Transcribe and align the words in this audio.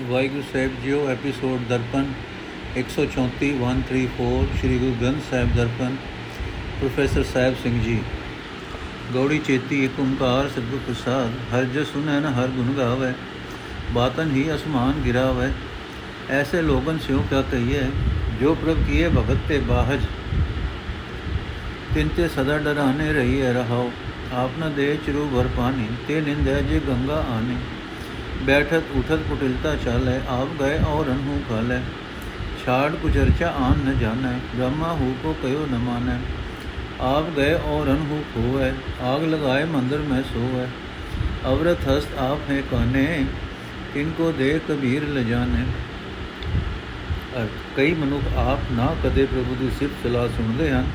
ਵਾਹਿਗੁਰੂ 0.00 0.42
ਸਾਹਿਬ 0.52 0.70
ਜੀਓ, 0.84 1.08
episode 1.08 1.60
Darpan 1.68 2.06
134 2.76 3.50
134 3.58 4.46
Sri 4.60 4.78
Guru 4.78 4.94
Granth 5.00 5.22
Sahib 5.30 5.54
Darpan, 5.56 5.96
professor 6.78 7.24
Sahib 7.24 7.54
Singh 7.62 7.82
ji. 7.82 7.98
Gauri 9.14 9.38
ਚੇਤੀ 9.38 9.84
ਇੱਕ 9.84 10.00
ਓੰਕਾਰ 10.00 10.48
ਸਤਿਗੁਰ 10.48 10.80
ਪ੍ਰਸਾਦ, 10.86 11.30
ਹਰ 11.52 11.64
ਜਸ 11.64 11.92
ਸੁਨੈ 11.92 12.18
ਨ 12.20 12.32
ਹਰ 12.34 12.48
ਗੁਣ 12.48 12.72
ਗਾਵੇ, 12.72 13.12
ਬਾਤਨ 13.92 14.30
ਹੀ 14.30 14.44
ਅਸਮਾਨ 14.54 15.00
ਗਿਰਾਵੇ, 15.04 15.50
ਐਸੇ 16.30 16.62
ਲੋਗਨ 16.62 16.98
ਸਿਉ 16.98 17.22
ਕਿਆ 17.30 17.42
ਕਹੀਏ 17.42 17.82
ਜੋ 18.40 18.54
ਪ੍ਰਭ 18.54 18.84
ਕੀਏ 18.86 19.08
ਭਗਤ 19.08 19.46
ਤੇ 19.48 19.58
ਬਾਹਜ। 19.58 20.00
ਤਿੰਨ 21.94 22.08
ਤੇ 22.08 22.28
ਸਦਾ 22.28 22.58
ਡਰਾਨੇ 22.58 23.12
ਰਹੀਏ 23.12 23.52
ਰਹਾਓ 23.52 23.90
ਆਪ 24.32 24.58
ਨ 24.60 24.72
ਦੇ 24.74 24.98
ਚਰੂ 25.06 25.28
ਭਰ 25.34 25.48
ਪਾਣੀ 25.56 25.88
ਤੇ 26.08 26.20
ਨਿੰਦੈ 26.20 26.60
ਜੇ 26.60 26.80
ਗੰਗਾ 26.88 27.24
ਆਨੇ। 27.30 27.56
बैठत 28.41 28.93
उठत 28.95 29.25
कुटिलता 29.29 29.73
चालै 29.79 30.13
आप 30.33 30.53
गए 30.59 30.77
और 30.89 31.09
अनहु 31.09 31.39
खालै 31.47 31.79
छाड़ 32.59 32.91
कुचर्चा 32.97 33.49
आन 33.61 33.81
न 33.81 33.97
जानै 33.99 34.35
ब्रह्मा 34.45 34.93
हु 34.99 35.09
को 35.23 35.35
कयो 35.41 35.65
न 35.65 35.81
मानै 35.83 36.17
आप 37.09 37.33
गए 37.35 37.51
और 37.69 37.91
अनहु 37.93 38.21
खोवै 38.31 38.71
आग 39.09 39.27
लगाए 39.27 39.67
मंदिर 39.73 40.07
में 40.07 40.17
सोवै 40.31 40.65
अवरत 41.45 41.85
हस्त 41.87 42.17
आप 42.23 42.49
है 42.49 42.63
काने 42.71 43.05
इनको 43.97 44.33
दे 44.33 44.51
कबीर 44.67 45.07
ल 45.09 45.29
जाने 45.29 45.69
ਅਰਥ 47.37 47.75
ਕਈ 47.75 47.93
ਮਨੁੱਖ 47.93 48.37
ਆਪ 48.37 48.71
ਨਾ 48.71 48.95
ਕਦੇ 49.03 49.25
ਪ੍ਰਭੂ 49.25 49.55
ਦੀ 49.55 49.69
ਸਿਫਤ 49.79 50.03
ਸਲਾਹ 50.03 50.27
ਸੁਣਦੇ 50.27 50.71
ਹਨ 50.71 50.85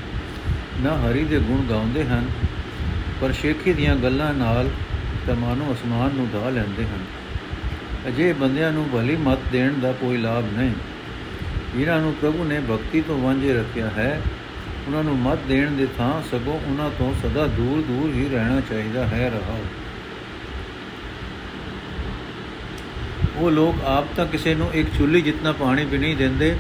ਨਾ 0.81 0.97
ਹਰੀ 0.97 1.25
ਦੇ 1.25 1.39
ਗੁਣ 1.39 1.63
ਗਾਉਂਦੇ 1.67 2.05
ਹਨ 2.05 2.25
ਪਰ 3.21 3.33
ਸ਼ੇਖੀ 3.33 3.73
ਦੀਆਂ 3.73 3.97
ਗੱਲਾਂ 3.97 4.33
ਨਾਲ 4.35 4.71
ਤਾਂ 5.27 5.37
ਮਾਨੋ 5.37 5.73
ਅਸਮਾਨ 5.73 6.11
ਨੂੰ 6.15 6.29
ਢਾ 6.33 6.51
ਲੈਂਦੇ 6.51 6.85
ਹਨ 6.85 7.05
ਅਜੇ 8.08 8.34
ਬੰਦਿਆਂ 8.34 8.72
ਨੂੰ 8.72 8.90
ਭਲੀ 8.94 9.16
ਮਤ 9.16 9.40
ਦੇਣ 9.52 9.74
ਦਾ 9.74 9.92
ਕੋਈ 9.92 10.18
ਲਾਭ 10.18 10.46
ਨਹੀਂ। 10.54 10.72
ਜਿਨ੍ਹਾਂ 11.76 12.02
ਨੂੰ 12.02 12.14
ਪ੍ਰਭੂ 12.14 12.44
ਨੇ 12.44 12.60
ਭਗਤੀ 12.60 13.02
ਤੋਂ 13.02 13.20
ਵਾਂਝੇ 13.20 13.54
ਰੱਖਿਆ 13.54 13.90
ਹੈ। 13.90 14.22
ਉਹਨਾਂ 14.88 15.04
ਨੂੰ 15.04 15.18
ਮਤ 15.18 15.40
ਦੇਣ 15.48 15.72
ਦੇ 15.72 15.88
ਥਾਂ 15.98 16.22
ਸਗੋਂ 16.32 16.60
ਉਹਨਾਂ 16.68 16.90
ਤੋਂ 16.90 17.14
ਸਦਾ 17.14 17.48
ਦੂਰ 17.48 17.82
ਦੂਰ 17.82 18.12
ਹੀ 18.14 18.30
ਰਹਿਣਾ 18.30 18.62
ਚਾਹੀਦਾ 18.70 19.08
ਹੈ, 19.08 19.30
ਰਹਾਓ। 19.30 19.66
ਉਹ 23.38 23.52
ਲੋਕ 23.52 23.76
ਆਪ 23.86 24.06
ਤਾਂ 24.16 24.26
ਕਿਸੇ 24.26 24.56
ਨੂੰ 24.56 24.74
ਇੱਕ 24.74 24.90
ਚੁੱਲ੍ਹੀ 24.98 25.22
ਜਿੰਨਾ 25.22 25.52
ਪਾਣੀ 25.52 25.86
ਵੀ 25.86 25.98
ਨਹੀਂ 25.98 26.16
ਦਿੰਦੇ, 26.16 26.56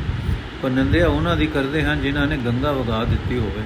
ਪਰ 0.63 0.69
ਨੰਦਿਆ 0.69 1.07
ਉਹਨਾਂ 1.07 1.35
ਦੀ 1.37 1.47
ਕਰਦੇ 1.47 1.83
ਹਨ 1.83 2.01
ਜਿਨ੍ਹਾਂ 2.01 2.27
ਨੇ 2.27 2.37
ਗੰਗਾ 2.37 2.71
ਵਗਾ 2.71 3.03
ਦਿੱਤੀ 3.03 3.37
ਹੋਵੇ। 3.37 3.63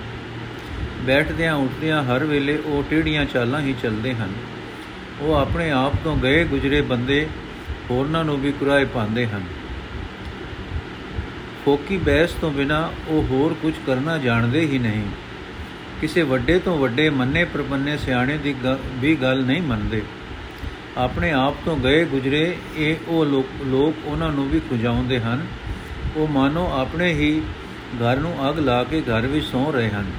ਬੈਠਦਿਆਂ 1.01 1.55
ਉੱਠਦਿਆਂ 1.55 2.03
ਹਰ 2.03 2.23
ਵੇਲੇ 2.23 2.57
ਉਹ 2.65 2.83
ਟੇੜੀਆਂ 2.89 3.25
ਚਾਲਾਂ 3.25 3.61
ਹੀ 3.61 3.75
ਚੱਲਦੇ 3.83 4.13
ਹਨ। 4.13 4.33
ਉਹ 5.21 5.33
ਆਪਣੇ 5.33 5.71
ਆਪ 5.71 5.93
ਤੋਂ 6.03 6.17
ਗਏ 6.17 6.43
ਗੁਜਰੇ 6.43 6.81
ਬੰਦੇ 6.81 7.27
ਹੋਰਨਾਂ 7.89 8.23
ਨੂੰ 8.23 8.39
ਵੀ 8.41 8.51
ਕੁਰਾਏ 8.51 8.85
ਪਾਉਂਦੇ 8.85 9.25
ਹਨ। 9.27 9.43
ਫੋਕੀ 11.65 11.97
ਬੈਸ 11.97 12.31
ਤੋਂ 12.31 12.51
ਬਿਨਾ 12.51 12.79
ਉਹ 13.07 13.23
ਹੋਰ 13.23 13.53
ਕੁਝ 13.53 13.73
ਕਰਨਾ 13.87 14.17
ਜਾਣਦੇ 14.17 14.61
ਹੀ 14.61 14.79
ਨਹੀਂ। 14.79 15.03
ਕਿਸੇ 16.01 16.21
ਵੱਡੇ 16.23 16.59
ਤੋਂ 16.59 16.77
ਵੱਡੇ 16.77 17.09
ਮੰਨੇ 17.09 17.43
ਪ੍ਰਪੰਨੇ 17.43 17.97
ਸਿਆਣੇ 17.97 18.37
ਦੀ 18.37 18.55
ਵੀ 18.95 19.15
ਗੱਲ 19.15 19.43
ਨਹੀਂ 19.43 19.61
ਮੰਨਦੇ। 19.61 20.01
ਆਪਣੇ 20.97 21.31
ਆਪ 21.31 21.55
ਤੋਂ 21.65 21.77
ਗਏ 21.77 22.05
ਗੁਜਰੇ 22.05 22.57
ਇਹ 22.77 22.95
ਉਹ 23.07 23.25
ਲੋਕ 23.65 24.05
ਉਹਨਾਂ 24.05 24.31
ਨੂੰ 24.31 24.49
ਵੀ 24.49 24.59
ਖੁਜਾਉਂਦੇ 24.59 25.19
ਹਨ। 25.19 25.45
ਉਹ 26.15 26.27
ਮਾਨੋ 26.27 26.69
ਆਪਣੇ 26.71 27.13
ਹੀ 27.13 27.41
ਘਰ 27.95 28.17
ਨੂੰ 28.17 28.49
ਅਗ 28.49 28.59
ਲਾ 28.59 28.83
ਕੇ 28.83 29.01
ਘਰ 29.01 29.27
ਵਿੱਚ 29.27 29.45
ਸੌ 29.45 29.71
ਰਹੇ 29.71 29.89
ਹਨ। 29.89 30.11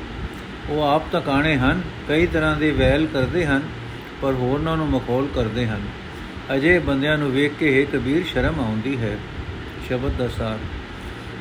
ਉਹ 0.69 0.83
ਆਪ 0.83 1.03
ਤਕਾਣੇ 1.13 1.57
ਹਨ, 1.57 1.83
ਕਈ 2.09 2.27
ਤਰ੍ਹਾਂ 2.27 2.57
ਦੇ 2.57 2.71
ਵੈਲ 2.71 3.07
ਕਰਦੇ 3.07 3.47
ਹਨ, 3.47 3.63
ਪਰ 4.23 4.33
ਹੋਰਨਾਂ 4.33 4.77
ਨੂੰ 4.77 4.89
ਮਖੌਲ 4.89 5.29
ਕਰਦੇ 5.35 5.67
ਹਨ। 5.67 5.81
ਅਜੇ 6.57 6.79
ਬੰਦਿਆਂ 6.79 7.19
ਨੂੰ 7.19 7.33
ਵੇਖ 7.33 7.53
ਕੇ 7.61 7.81
ਹੈ 7.81 7.99
ਕਬੀਰ 7.99 8.25
ਸ਼ਰਮ 8.25 8.61
ਆਉਂਦੀ 8.61 8.97
ਹੈ। 8.97 9.19
ਸ਼ਬਦ 9.89 10.13
ਦਾ 10.13 10.29
ਸਾਰ। 10.29 10.59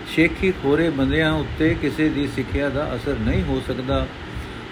ਸ਼ੇਖੀ 0.08 0.52
ਖੋਰੇ 0.52 0.90
ਬੰਦਿਆਂ 0.90 1.34
ਉੱਤੇ 1.34 1.76
ਕਿਸੇ 1.82 2.10
ਦੀ 2.10 2.28
ਸਿੱਖਿਆ 2.28 2.70
ਦਾ 2.70 2.96
ਅਸਰ 2.96 3.16
ਨਹੀਂ 3.20 3.44
ਹੋ 3.44 3.62
ਸਕਦਾ। 3.68 4.08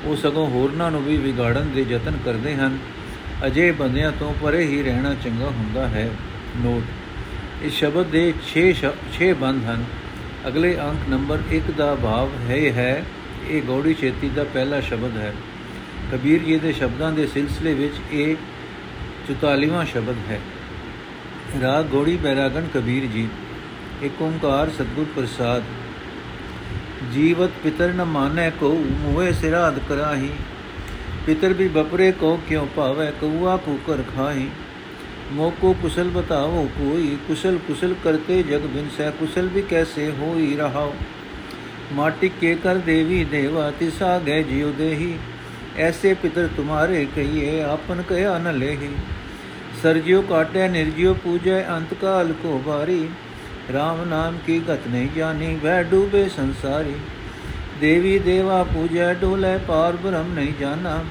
ਉਹ 0.03 0.15
ਸਗੋਂ 0.15 0.49
ਹੋਰਨਾਂ 0.49 0.91
ਨੂੰ 0.91 1.03
ਵੀ 1.03 1.17
ਵਿਗਾੜਨ 1.17 1.71
ਦੇ 1.75 1.85
ਯਤਨ 1.89 2.17
ਕਰਦੇ 2.25 2.55
ਹਨ। 2.55 2.77
ਅਜੇ 3.45 3.71
ਬੰਦਿਆਂ 3.71 4.11
ਤੋਂ 4.11 4.33
ਪਰੇ 4.41 4.65
ਹੀ 4.65 4.83
ਰਹਿਣਾ 4.83 5.15
ਚੰਗਾ 5.23 5.45
ਹੁੰਦਾ 5.45 5.87
ਹੈ। 5.87 6.09
ਨੋਟ। 6.57 6.83
ਇਸ 7.63 7.73
ਸ਼ਬਦ 7.73 8.05
ਦੇ 8.05 8.33
6 8.47 8.73
6 9.13 9.33
ਬੰਦ 9.33 9.65
ਹਨ। 9.65 9.85
ਅਗਲੇ 10.47 10.77
ਅੰਕ 10.79 11.09
ਨੰਬਰ 11.09 11.39
1 11.51 11.71
ਦਾ 11.77 11.95
ਭਾਵ 11.95 12.29
ਹੈ 12.49 12.71
ਹੈ, 12.71 13.03
ਇਹ 13.49 13.61
ਗੌੜੀ 13.67 13.93
ਚੇਤੀ 13.93 14.29
ਦਾ 14.29 14.43
ਪਹਿਲਾ 14.43 14.81
ਸ਼ਬਦ 14.81 15.17
ਹੈ। 15.17 15.33
ਕਬੀਰ 16.11 16.43
ਜੀ 16.43 16.55
ਦੇ 16.55 16.71
ਸ਼ਬਦਾਂ 16.71 17.11
ਦੇ 17.11 17.27
ਸਿਲਸਿਲੇ 17.27 17.73
ਵਿੱਚ 17.73 17.93
ਇਹ 18.11 18.35
44ਵਾਂ 19.27 19.85
ਸ਼ਬਦ 19.85 20.15
ਹੈ। 20.29 20.39
ਰਾਗ 21.61 21.85
ਗੋੜੀ 21.85 22.15
ਬੈਰਾਗਣ 22.17 22.67
ਕਬੀਰ 22.73 23.05
ਜੀ 23.05 23.27
ਏਕ 24.03 24.21
ਓੰਕਾਰ 24.21 24.69
ਸਤਗੁਰ 24.69 25.05
ਪ੍ਰਸਾਦ। 25.15 25.63
ਜੀਵਤ 27.13 27.51
ਪਿਤਰ 27.63 27.93
ਨ 27.93 28.03
ਮਾਨੈ 28.05 28.49
ਕੋ 28.49 28.73
ਮੋਏ 29.01 29.31
ਸਿਰਾਦ 29.31 29.79
ਕਰਾਹੀ। 29.89 30.29
ਪਿਤਰ 31.25 31.53
ਵੀ 31.53 31.67
ਬਪਰੇ 31.67 32.11
ਕੋ 32.11 32.39
ਕਿਉ 32.49 32.67
ਭਾਵੈ 32.75 33.11
ਕਉਆ 33.11 33.55
ਕੂਕਰ 33.57 34.03
ਖਾਹੀ। 34.15 34.49
ਮੋਕੋ 35.31 35.73
ਕੁਸ਼ਲ 35.81 36.09
ਬਤਾਵੋ 36.09 36.67
ਕੋਈ, 36.77 37.17
ਕੁਸ਼ਲ 37.27 37.57
ਕੁਸ਼ਲ 37.57 37.93
ਕਰਤੇ 38.03 38.43
ਜਗ 38.43 38.61
ਬਿਨਸੈ, 38.65 39.09
ਕੁਸ਼ਲ 39.09 39.47
ਵੀ 39.47 39.61
ਕੈਸੇ 39.61 40.11
ਹੋਈ 40.11 40.55
ਰਹਾਓ 40.55 40.93
ਮਾਟੀ 41.93 42.29
ਕੇ 42.41 42.55
ਕਰ 42.55 42.75
ਦੇਵੀ 42.75 43.23
ਦੇਵਾ, 43.23 43.71
ਤਿਸਾ 43.71 44.19
ਗਏ 44.19 44.43
ਜਿਉ 44.43 44.71
ਦੇਹੀ। 44.71 45.17
ਐਸੇ 45.77 46.13
ਪਿਤਰ 46.13 46.49
ਤੁਮਾਰੇ 46.57 47.07
ਕਹੀਏ, 47.15 47.61
ਆਪਨ 47.61 48.01
ਕਹਿਆ 48.01 48.37
ਨ 48.37 48.57
ਲੇਹੀ। 48.57 48.95
ਸਰਜਿਓ 49.83 50.21
ਕਾਟੇ, 50.21 50.67
ਨਿਰਜਿਓ 50.67 51.13
ਪੂਜੈ 51.13 51.63
ਅੰਤਕਾਲ 51.69 52.33
ਕੋ 52.43 52.61
ਬਾਰੀ 52.65 53.09
RAM 53.69 54.07
ਨਾਮ 54.07 54.37
ਕੀ 54.45 54.61
ਗਤ 54.69 54.87
ਨਹੀਂ 54.87 55.09
ਜਾਣੀ, 55.15 55.55
ਵਹਿ 55.55 55.83
ਡੂਬੇ 55.83 56.29
ਸੰਸਾਰੀ। 56.29 56.95
ਦੇਵੀ 57.81 58.19
ਦੇਵਾ 58.19 58.63
ਪੂਜੈ, 58.63 59.13
ਡੋਲੇ 59.13 59.57
ਪਾਰ 59.67 59.95
ਬ੍ਰਹਮ 59.95 60.33
ਨਹੀਂ 60.33 60.53
ਜਾਣਾ। 60.59 61.03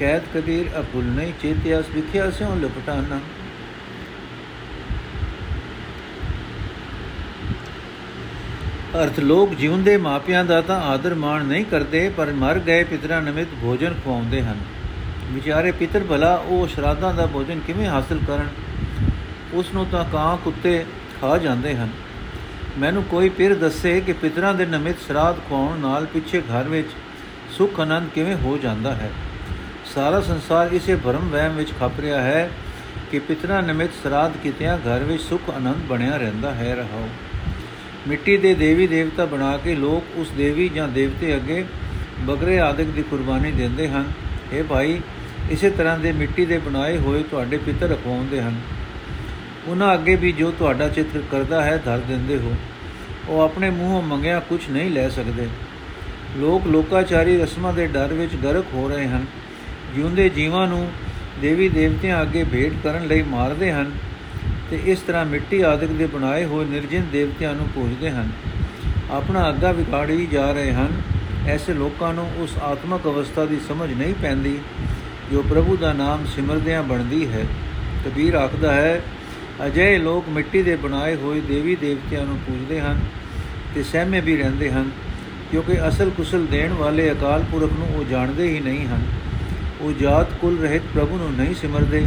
ਕੈਦ 0.00 0.22
ਕਬੀਰ 0.34 0.80
ਅਪੁਲ 0.80 1.04
ਨਹੀਂ 1.04 1.32
ਚੇਤਿਆ, 1.42 1.82
ਸਿਖਿਆ 1.82 2.30
ਸਿਉ 2.30 2.54
ਲਪਟਾਨਾ। 2.54 3.20
ਅਰਥ, 8.96 9.18
ਲੋਕ 9.18 9.54
ਜਿਉਂਦੇ 9.54 9.96
ਮਾਪਿਆਂ 9.96 10.44
ਦਾ 10.44 10.60
ਤਾਂ 10.60 10.80
ਆਦਰ 10.80 11.14
ਮਾਣ 11.14 11.44
ਨਹੀਂ 11.44 11.64
ਕਰਦੇ, 11.64 12.08
ਪਰ 12.08 12.32
ਮਰ 12.32 12.58
ਗਏ 12.58 12.84
ਪਿਤਰਾਂ 12.84 13.22
ਨਿਮਿਤ 13.22 13.48
ਭੋਜਨ 13.62 13.94
ਖਵਾਉਂਦੇ 14.04 14.42
ਹਨ। 14.42 14.56
ਵਿਚਾਰੇ 15.30 15.72
ਪਿਤਰ 15.72 16.00
ਭਲਾ, 16.00 16.34
ਉਹ 16.46 16.66
ਸ਼ਰਾਧਾਂ 16.66 17.14
ਦਾ 17.14 17.26
ਭੋਜਨ 17.26 17.60
ਕਿਵੇਂ 17.60 17.86
ਹਾਸਲ 17.86 18.20
ਕਰਨ? 18.26 18.48
ਉਸ 19.54 19.66
ਨੂੰ 19.74 19.86
ਤਾਂ 19.86 20.04
ਕਾਂ 20.12 20.36
ਕੁੱਤੇ 20.36 20.84
ਖਾ 21.20 21.38
ਜਾਂਦੇ 21.38 21.76
ਹਨ। 21.76 21.88
ਮੈਨੂੰ 22.78 23.04
ਕੋਈ 23.04 23.28
ਪਿਰ 23.28 23.54
ਦੱਸੇ 23.54 24.00
ਕਿ 24.00 24.12
ਪਿਤਰਾਂ 24.12 24.54
ਦੇ 24.54 24.66
ਨਿਮਿਤ 24.66 24.96
ਸ਼ਰਾਧ 25.06 25.36
ਖਵਾਉਣ 25.36 25.78
ਨਾਲ 25.78 26.06
ਪਿੱਛੇ 26.06 26.40
ਘਰ 26.40 26.62
ਵਿੱਚ 26.62 26.88
ਸੁਖ 27.58 27.80
ਆਨੰਦ 27.80 28.08
ਕਿਵੇਂ 28.14 28.36
ਹੋ 28.36 28.58
ਜਾਂਦਾ 28.62 28.94
ਹੈ? 28.94 29.10
ਸਾਰਾ 29.94 30.20
ਸੰਸਾਰ 30.20 30.72
ਇਸੇ 30.72 30.96
ਭਰਮ 30.96 31.28
ਵਹਿਮ 31.28 31.52
ਵਿੱਚ 31.52 31.70
ਖਪ 31.80 32.00
ਰਿਹਾ 32.00 32.22
ਹੈ 32.22 32.50
ਕਿ 33.10 33.18
ਪਿਤਰਾਂ 33.18 33.62
ਨਿਮਿਤ 33.62 33.90
ਸ਼ਰਾਧ 34.02 34.32
ਕੀਤਿਆਂ 34.42 34.78
ਘਰ 34.78 34.98
ਵਿੱਚ 34.98 35.22
ਸੁਖ 35.22 35.50
ਆਨੰਦ 35.50 35.76
ਬਣਿਆ 35.76 36.16
ਰਹਿੰਦਾ 36.16 36.54
ਹੈ। 36.54 36.74
ਰਹਾਓ 36.74 37.08
ਮਿੱਟੀ 38.08 38.36
ਦੇ 38.36 38.54
ਦੇਵੀ 38.54 38.86
ਦੇਵਤਾ 38.86 39.24
ਬਣਾ 39.24 39.56
ਕੇ 39.56 39.74
ਲੋਕ 39.74 40.18
ਉਸ 40.18 40.30
ਦੇਵੀ 40.30 40.68
ਜਾਂ 40.68 40.88
ਦੇਵਤੇ 40.88 41.36
ਅੱਗੇ 41.36 41.64
ਬਗਰੇ 42.20 42.60
ਆਦਿਕ 42.60 42.88
ਦੀ 42.88 43.02
ਕੁਰਬਾਨੀ 43.02 43.50
ਦਿੰਦੇ 43.50 43.88
ਹਨ। 43.88 44.12
ਇਹ 44.52 44.64
ਭਾਈ, 44.64 45.00
ਇਸੇ 45.50 45.70
ਤਰ੍ਹਾਂ 45.70 45.98
ਦੇ 45.98 46.12
ਮਿੱਟੀ 46.12 46.46
ਦੇ 46.46 46.58
ਬਣਾਏ 46.58 46.98
ਹੋਏ 46.98 47.22
ਤੁਹਾਡੇ 47.22 47.56
ਪਿਤਰ 47.56 47.88
ਰਖਵਾਉਂਦੇ 47.88 48.42
ਹਨ। 48.42 48.60
ਉਹਨਾਂ 49.66 49.94
ਅੱਗੇ 49.94 50.16
ਵੀ 50.16 50.32
ਜੋ 50.32 50.50
ਤੁਹਾਡਾ 50.58 50.88
ਚਿੱਤਰ 50.88 51.22
ਕਰਦਾ 51.30 51.62
ਹੈ, 51.62 51.82
ਧਰ 51.84 51.98
ਦਿੰਦੇ 51.98 52.36
ਹੋ। 52.36 52.54
ਉਹ 53.28 53.40
ਆਪਣੇ 53.40 53.70
ਮੂੰਹੋਂ 53.70 54.02
ਮੰਗਿਆ 54.02 54.40
ਕੁਝ 54.40 54.60
ਨਹੀਂ 54.70 54.90
ਲੈ 54.90 55.08
ਸਕਦੇ। 55.08 55.48
ਲੋਕ 56.36 56.66
ਲੋਕਾਚਾਰੀ 56.66 57.38
ਰਸਮਾਂ 57.38 57.72
ਦੇ 57.72 57.86
ਡਰ 57.86 58.14
ਵਿੱਚ 58.14 58.36
ਗਰਕ 58.36 58.64
ਹੋ 58.74 58.88
ਰਹੇ 58.88 59.06
ਹਨ। 59.06 59.26
ਜਿਉਂਦੇ 59.94 60.28
ਜੀਵਾਂ 60.28 60.68
ਨੂੰ 60.68 60.92
ਦੇਵੀ 61.40 61.68
ਦੇਵਤਿਆਂ 61.68 62.22
ਅੱਗੇ 62.22 62.44
ਭੇਟ 62.44 62.72
ਕਰਨ 62.82 63.06
ਲਈ 63.06 63.22
ਮਾਰਦੇ 63.22 63.72
ਹਨ। 63.72 63.92
ਤੇ 64.70 64.80
ਇਸ 64.84 64.98
ਤਰ੍ਹਾਂ 64.98 65.24
ਮਿੱਟੀ 65.24 65.60
ਆਦਿਕ 65.60 65.90
ਦੇ 65.90 66.06
ਬਣਾਏ 66.06 66.44
ਹੋਏ 66.44 66.64
ਨਿਰਜਿਨ 66.64 67.06
ਦੇਵਤਿਆਂ 67.12 67.54
ਨੂੰ 67.54 67.68
ਪੂਜਦੇ 67.68 68.10
ਹਨ। 68.10 68.30
ਆਪਣਾ 69.10 69.48
ਅੱਗਾ 69.48 69.72
ਵਿਗਾੜੀ 69.72 70.26
ਜਾ 70.26 70.52
ਰਹੇ 70.52 70.72
ਹਨ। 70.72 71.02
ਐਸੇ 71.46 71.74
ਲੋਕਾਂ 71.74 72.12
ਨੂੰ 72.14 72.30
ਉਸ 72.38 72.56
ਆਤਮਕ 72.62 73.04
ਅਵਸਥਾ 73.04 73.44
ਦੀ 73.44 73.58
ਸਮਝ 73.68 73.92
ਨਹੀਂ 73.92 74.14
ਪੈਂਦੀ, 74.14 74.58
ਜੋ 75.32 75.42
ਪ੍ਰਭੂ 75.42 75.76
ਦਾ 75.76 75.92
ਨਾਮ 75.92 76.26
ਸਿਮਰਦਿਆਂ 76.26 76.82
ਬਣਦੀ 76.82 77.26
ਹੈ। 77.32 77.44
ਕਬੀਰ 78.04 78.34
ਆਖਦਾ 78.34 78.72
ਹੈ 78.74 79.00
ਅਜੇ 79.66 79.98
ਲੋਕ 79.98 80.28
ਮਿੱਟੀ 80.28 80.62
ਦੇ 80.62 80.76
ਬਣਾਏ 80.76 81.14
ਹੋਏ 81.14 81.40
ਦੇਵੀ 81.40 81.74
ਦੇਵਤਿਆਂ 81.76 82.24
ਨੂੰ 82.26 82.38
ਪੂਜਦੇ 82.38 82.80
ਹਨ 82.80 83.00
ਤੇ 83.74 83.82
ਸਹਿਮੇ 83.82 84.20
ਵੀ 84.20 84.36
ਰਹਿੰਦੇ 84.36 84.70
ਹਨ, 84.70 84.90
ਕਿਉਂਕਿ 85.50 85.88
ਅਸਲ 85.88 86.10
ਕੁਸਲ 86.10 86.46
ਦੇਣ 86.46 86.72
ਵਾਲੇ 86.72 87.10
ਅਕਾਲ 87.12 87.44
ਪੁਰਖ 87.52 87.72
ਨੂੰ 87.72 87.88
ਉਹ 87.96 88.04
ਜਾਣਦੇ 88.04 88.48
ਹੀ 88.48 88.60
ਨਹੀਂ 88.60 88.86
ਹਨ। 88.86 89.02
ਉਹ 89.80 89.92
ਜਾਤ 89.92 90.32
ਕੁਲ 90.40 90.58
ਰਹਿਤ 90.58 90.82
ਪ੍ਰਭੂ 90.94 91.16
ਨੂੰ 91.16 91.32
ਨਹੀਂ 91.32 91.54
ਸਿਮਰਦੇ। 91.54 92.06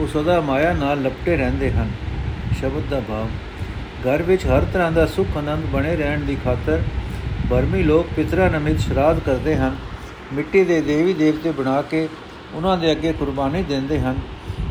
ਉਹ 0.00 0.06
ਸਦਾ 0.08 0.40
ਮਾਇਆ 0.40 0.72
ਨਾਲ 0.72 1.02
ਲਪਟੇ 1.02 1.36
ਰਹਿੰਦੇ 1.36 1.70
ਹਨ। 1.70 1.90
ਸ਼ਬਦ 2.60 2.88
ਦਾ 2.90 3.00
ਭਾਵ, 3.00 3.28
ਘਰ 4.04 4.22
ਵਿੱਚ 4.22 4.46
ਹਰ 4.46 4.64
ਤਰ੍ਹਾਂ 4.72 4.90
ਦਾ 4.92 5.06
ਸੁਖ 5.06 5.36
ਆਨੰਦ 5.36 5.66
ਬਣੇ 5.66 5.94
ਰਹਿਣ 5.96 6.20
ਦੀ 6.20 6.36
ਖਾਤਰ 6.44 6.82
ਬਰਮੀ 7.46 7.82
ਲੋਕ 7.82 8.06
ਪਿਤਰਾ 8.16 8.48
ਨਮਿਤ 8.48 8.78
ਸ਼ਰਾਧ 8.80 9.18
ਕਰਦੇ 9.18 9.56
ਹਨ। 9.56 9.76
ਮਿੱਟੀ 10.32 10.64
ਦੇ 10.64 10.80
ਦੇਵੀ 10.80 11.12
ਦੇਵਤੇ 11.12 11.50
ਬਣਾ 11.50 11.80
ਕੇ 11.82 12.08
ਉਹਨਾਂ 12.54 12.76
ਦੇ 12.78 12.90
ਅੱਗੇ 12.92 13.12
ਕੁਰਬਾਨੀ 13.12 13.62
ਦਿੰਦੇ 13.62 14.00
ਹਨ। 14.00 14.18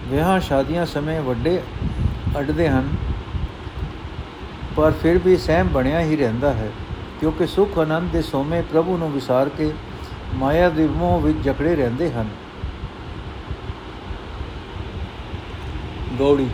ਵਿਆਹ 0.08 0.40
ਸ਼ਾਦੀਆਂ 0.40 0.86
ਸਮੇਂ 0.86 1.22
ਵੱਡੇ 1.22 1.60
ਅੜਦੇ 2.40 2.68
ਹਨ, 2.70 2.88
ਪਰ 4.76 4.92
ਫਿਰ 5.04 5.18
ਵੀ 5.18 5.36
ਸਹਿਮ 5.38 5.68
ਬਣਿਆ 5.68 6.02
ਹੀ 6.02 6.16
ਰਹਿੰਦਾ 6.16 6.54
ਹੈ, 6.54 6.70
ਕਿਉਂਕਿ 7.20 7.48
ਸੁਖ 7.48 7.78
ਆਨੰਦ 7.80 8.12
ਦੇ 8.12 8.22
ਸੋਮੇ 8.22 8.62
ਪ੍ਰਭੂ 8.72 8.98
ਨੂੰ 8.98 9.12
ਵਿਸਾਰ 9.12 9.50
ਕੇ 9.50 9.72
ਮਾਇਆ 10.36 10.70
ਦੇ 10.70 10.88
ਮੋਹ 10.88 11.20
ਵਿੱਚ 11.22 11.38
ਜਕੜੇ 11.38 11.76
ਰਹਿੰਦੇ 11.76 12.12
ਹਨ। 12.12 12.30
ਗੌੜੀ 16.20 16.48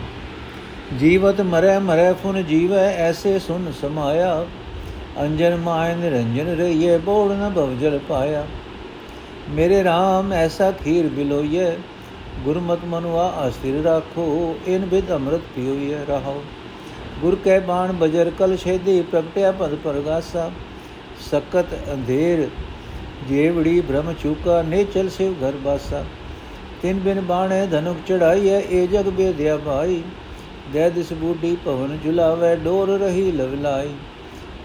ਜੀਵਤ 0.98 1.40
ਮਰੈ 1.40 1.78
ਮਰੈ 1.80 2.12
ਫੁਨ 2.12 2.42
ਜੀਵੈ 2.42 2.86
ਐਸੇ 2.98 3.38
ਸੁਨ 3.38 3.72
ਸਮਾਇਆ 3.80 4.44
ਅੰਜਨ 5.20 5.56
ਮਾਇ 5.56 5.94
ਨਿਰੰਜਨ 5.94 6.48
ਰਹੀਏ 6.56 6.96
ਬੋੜ 6.98 7.32
ਨ 7.32 7.50
ਭਵਜਲ 7.50 7.98
ਪਾਇਆ 8.08 8.44
ਮੇਰੇ 9.50 9.82
RAM 9.82 10.32
ਐਸਾ 10.34 10.70
ਖੀਰ 10.74 11.08
ਬਿਲੋਈਏ 11.08 11.70
ਗੁਰਮਤ 12.44 12.84
ਮਨੁਆ 12.84 13.32
ਅਸਥਿਰ 13.46 13.82
ਰਾਖੋ 13.82 14.24
ਇਨ 14.66 14.86
ਬਿਦ 14.86 15.12
ਅੰਮ੍ਰਿਤ 15.12 15.40
ਪੀਓਈਏ 15.54 15.98
ਰਹਾਓ 16.08 16.42
ਗੁਰ 17.20 17.36
ਕੈ 17.44 17.58
ਬਾਣ 17.60 17.92
ਬਜਰ 17.92 18.30
ਕਲ 18.38 18.56
ਛੇਦੀ 18.56 19.00
ਪ੍ਰਗਟਿਆ 19.02 19.50
ਪਦ 19.52 19.74
ਪਰਗਾਸਾ 19.74 20.50
ਸਕਤ 21.30 21.74
ਅੰਧੇਰ 21.92 22.48
ਜੇਵੜੀ 23.28 23.80
ਬ੍ਰਹਮ 23.80 24.12
ਚੁਕਾ 24.12 24.62
ਨੇ 24.62 24.84
ਚਲ 24.84 25.08
ਸਿਵ 25.08 25.34
ਘਰ 25.42 25.56
ਬਾਸਾ 25.64 26.04
ਤਿੰਨ 26.82 26.98
ਬਿਨ 27.00 27.20
ਬਾਣੇ 27.20 27.66
ਧਨੁਕ 27.66 27.96
ਚੜਾਈ 28.06 28.48
ਹੈ 28.48 28.60
ਇਹ 28.60 28.86
ਜਗ 28.88 29.08
ਬੇਦਿਆ 29.10 29.56
ਭਾਈ। 29.56 30.02
ਦੇ 30.72 30.88
ਦਿਸ 30.90 31.12
ਬੂਢੀ 31.12 31.56
ਭਵਨ 31.64 31.98
ਜੁਲਾਵੇ, 32.04 32.54
ਡੋਰ 32.56 32.88
ਰਹੀ 32.98 33.30
ਲਵਲਾਈ 33.32 33.90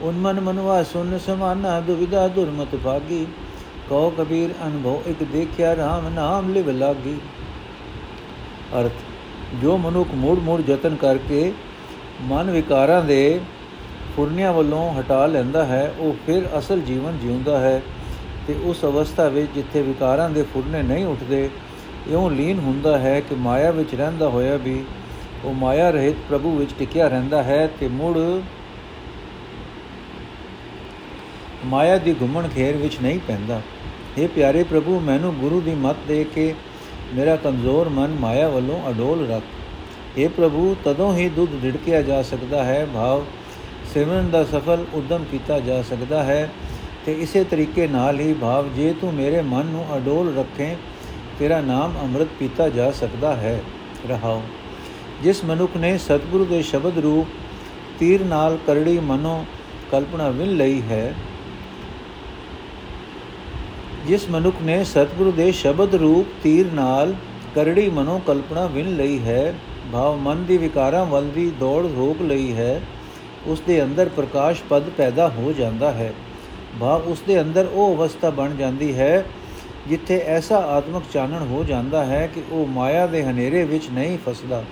ਉਨ 0.01 0.15
ਮਨ 0.15 0.39
ਮਨਵਾ 0.39 0.81
ਸੁਨ 0.83 1.17
ਸਮਾਨਾ 1.17 1.79
ਦੁਵਿਦਾ 1.79 2.27
ਦੁਰਮਤ 2.27 2.75
ਭਾਗੀ। 2.75 3.25
ਕਉ 3.89 4.09
ਕਬੀਰ 4.09 4.53
ਅਨਭਉ 4.67 5.01
ਇਕ 5.07 5.23
ਦੇਖਿਆ 5.23 5.73
RAM 5.73 6.09
ਨਾਮ 6.13 6.53
ਲਿਵ 6.53 6.69
ਲਾਗੀ। 6.69 7.17
ਅਰਥ, 8.79 8.91
ਜੋ 9.62 9.77
ਮਨੁੱਖ 9.77 10.13
ਮੂੜ 10.15 10.38
ਮੂੜ 10.39 10.62
ਯਤਨ 10.69 10.95
ਕਰਕੇ 10.95 11.51
ਮਨ 12.21 12.51
ਵਿਕਾਰਾਂ 12.51 13.01
ਦੇ 13.03 13.39
ਫੁਰਨਿਆਂ 14.15 14.53
ਵੱਲੋਂ 14.53 14.91
ਹਟਾ 14.94 15.25
ਲੈਂਦਾ 15.25 15.65
ਹੈ, 15.65 15.94
ਉਹ 16.00 16.15
ਫਿਰ 16.25 16.47
ਅਸਲ 16.57 16.79
ਜੀਵਨ 16.81 17.17
ਜਿਉਂਦਾ 17.17 17.59
ਹੈ 17.59 17.81
ਤੇ 18.47 18.56
ਉਸ 18.65 18.83
ਅਵਸਥਾ 18.85 19.27
ਵਿੱਚ 19.27 19.51
ਜਿੱਥੇ 19.56 19.81
ਵਿਕਾਰਾਂ 19.81 20.29
ਦੇ 20.29 20.44
ਫੁਰਨੇ 20.53 20.81
ਨਹੀਂ 20.83 21.06
ਉੱਠਦੇ 21.06 21.50
ਇਉਂ 22.12 22.30
ਲੀਨ 22.31 22.60
ਹੁੰਦਾ 22.60 22.98
ਹੈ 22.98 23.19
ਕਿ 23.19 23.36
ਮਾਇਆ 23.36 23.72
ਵਿੱਚ 23.72 23.96
ਰਹਿੰਦਾ 23.96 24.30
ਹੋਇਆ 24.30 24.56
ਵੀ 24.56 24.84
ਉਹ 25.46 25.54
ਮਾਇਆ 25.54 25.90
ਰਹਿਤ 25.90 26.16
ਪ੍ਰਭੂ 26.30 26.56
ਵਿੱਚ 26.56 26.72
ਟਿਕਿਆ 26.80 27.07
ਰਹਿੰਦਾ 27.07 27.44
ਹੈ 27.44 27.68
ਤੇ 27.80 27.88
ਮੁੜ 27.88 28.18
ਮਾਇਆ 31.66 31.98
ਦੀ 31.98 32.16
ਘੁੰਮਣ 32.22 32.48
ਖੇਰ 32.48 32.78
ਵਿੱਚ 32.78 32.98
ਨਹੀਂ 33.02 33.19
ਪੈਂਦਾ। 33.28 33.62
ਇਹ 34.18 34.28
ਪਿਆਰੇ 34.28 34.63
ਪ੍ਰਭੂ, 34.63 35.00
ਮੈਨੂੰ 35.00 35.34
ਗੁਰੂ 35.36 35.62
ਦੀ 35.62 35.74
ਮੱਤ 35.75 35.98
ਦੇ 36.07 36.24
ਕੇ 36.24 36.54
ਮੇਰਾ 37.13 37.36
ਕਮਜ਼ੋਰ 37.36 37.90
ਮਨ 37.90 38.16
ਮਾਇਆ 38.19 38.50
ਵੱਲੋਂ 38.50 38.80
ਅਡੋਲ 38.90 39.28
ਰੱਖ। 39.30 39.44
ਇਹ 40.18 40.30
ਪ੍ਰਭੂ, 40.30 40.75
ਤਦੋਂ 40.84 41.13
ਹੀ 41.16 41.30
ਦੁੱਧ 41.30 41.62
ਢਿੜਕਿਆ 41.63 42.01
ਜਾ 42.01 42.22
ਸਕਦਾ 42.22 42.63
ਹੈ, 42.63 42.88
ਭਾਵ 42.94 43.25
ਸਿਮਰਨ 43.94 44.30
ਦਾ 44.30 44.44
ਸਫਲ 44.44 44.86
ਉਦਮ 44.94 45.24
ਕੀਤਾ 45.31 45.60
ਜਾ 45.60 45.81
ਸਕਦਾ 45.81 46.24
ਹੈ 46.24 46.50
ਤੇ 47.06 47.13
ਇਸੇ 47.13 47.44
ਤਰੀਕੇ 47.44 47.88
ਨਾਲ 47.88 48.19
ਹੀ 48.19 48.34
ਭਾਵ 48.34 48.69
ਜੇ 48.74 48.94
ਤੂੰ 49.01 49.13
ਮੇਰੇ 49.13 49.42
ਮਨ 49.42 49.66
ਨੂੰ 49.66 49.86
ਅਡੋਲ 49.98 50.36
ਰੱਖੇ 50.38 50.75
ਤੇਰਾ 51.40 51.60
ਨਾਮ 51.62 51.94
ਅੰਮ੍ਰਿਤ 52.02 52.28
ਪੀਤਾ 52.40 52.68
ਜਾ 52.70 52.90
ਸਕਦਾ 52.92 53.36
ਹੈ। 53.36 53.60
ਰਹਾਉ 54.10 54.42
ਜਿਸ 55.24 55.44
ਮਨੁੱਖ 55.46 55.76
ਨੇ 55.78 55.98
ਸਤਿਗੁਰੂ 55.98 56.46
ਦੇ 56.46 56.62
ਸ਼ਬਦ 56.62 56.98
ਰੂਪ 56.98 57.28
ਤੀਰ 58.00 58.24
ਨਾਲ 58.26 58.58
ਕਰੜੀ 58.68 59.00
ਮਨੋ 59.00 59.46
ਕਲਪਨਾ 59.92 60.30
ਵਿਨ 60.30 60.56
ਲਈ 60.58 60.82
ਹੈ, 60.82 61.14
ਜਿਸ 64.08 64.30
ਮਨੁੱਖ 64.30 64.62
ਨੇ 64.62 64.84
ਸਤਿਗੁਰੂ 64.84 65.32
ਦੇ 65.32 65.52
ਸ਼ਬਦ 65.52 65.96
ਰੂਪ 65.96 66.28
ਤੀਰ 66.44 66.72
ਨਾਲ 66.74 67.14
ਕਰੜੀ 67.56 67.90
ਮਨੋ 67.90 68.20
ਕਲਪਨਾ 68.28 68.66
ਵਿਨ 68.66 68.96
ਲਈ 68.96 69.20
ਹੈ, 69.20 69.54
ਭਾਵ 69.92 70.18
ਮਨ 70.18 70.44
ਦੀ 70.46 70.58
ਵਿਕਾਰਾਂ 70.58 71.06
ਵੱਲ 71.06 71.30
ਦੀ 71.30 71.52
ਦੌੜ 71.60 71.86
ਰੋਕ 71.88 72.22
ਲਈ 72.22 72.54
ਹੈ, 72.54 72.82
ਉਸ 73.48 73.62
ਦੇ 73.68 73.82
ਅੰਦਰ 73.84 74.10
ਪ੍ਰਕਾਸ਼ 74.10 74.62
ਪਦ 74.70 74.90
ਪੈਦਾ 74.90 75.28
ਹੋ 75.30 75.54
ਜਾਂਦਾ 75.58 75.92
ਹੈ। 75.92 76.14
ਭਾਵ 76.80 77.04
ਉਸ 77.04 77.22
ਦੇ 77.28 77.42
ਅੰਦਰ 77.42 77.68
ਉਹ 77.74 77.96
ਅਵਸਥਾ 77.96 78.30
ਬਣ 78.30 78.56
ਜਾਂਦੀ 78.56 78.94
ਹੈ 78.96 79.26
ਜਿੱਥੇ 79.88 80.20
ਐਸਾ 80.28 80.58
ਆਤਮਿਕ 80.68 81.04
ਚਾਨਣ 81.14 81.48
ਹੋ 81.48 81.64
ਜਾਂਦਾ 81.64 82.04
ਹੈ 82.06 82.26
ਕਿ 82.28 82.42
ਉਹ 82.52 82.68
ਮਾਇਆ 82.68 83.06
ਦੇ 83.08 83.24
ਹਨੇਰੇ 83.24 83.64
ਵਿੱਚ 83.64 83.90
ਨਹੀਂ 83.90 84.18
ਫਸਦਾ। 84.26 84.64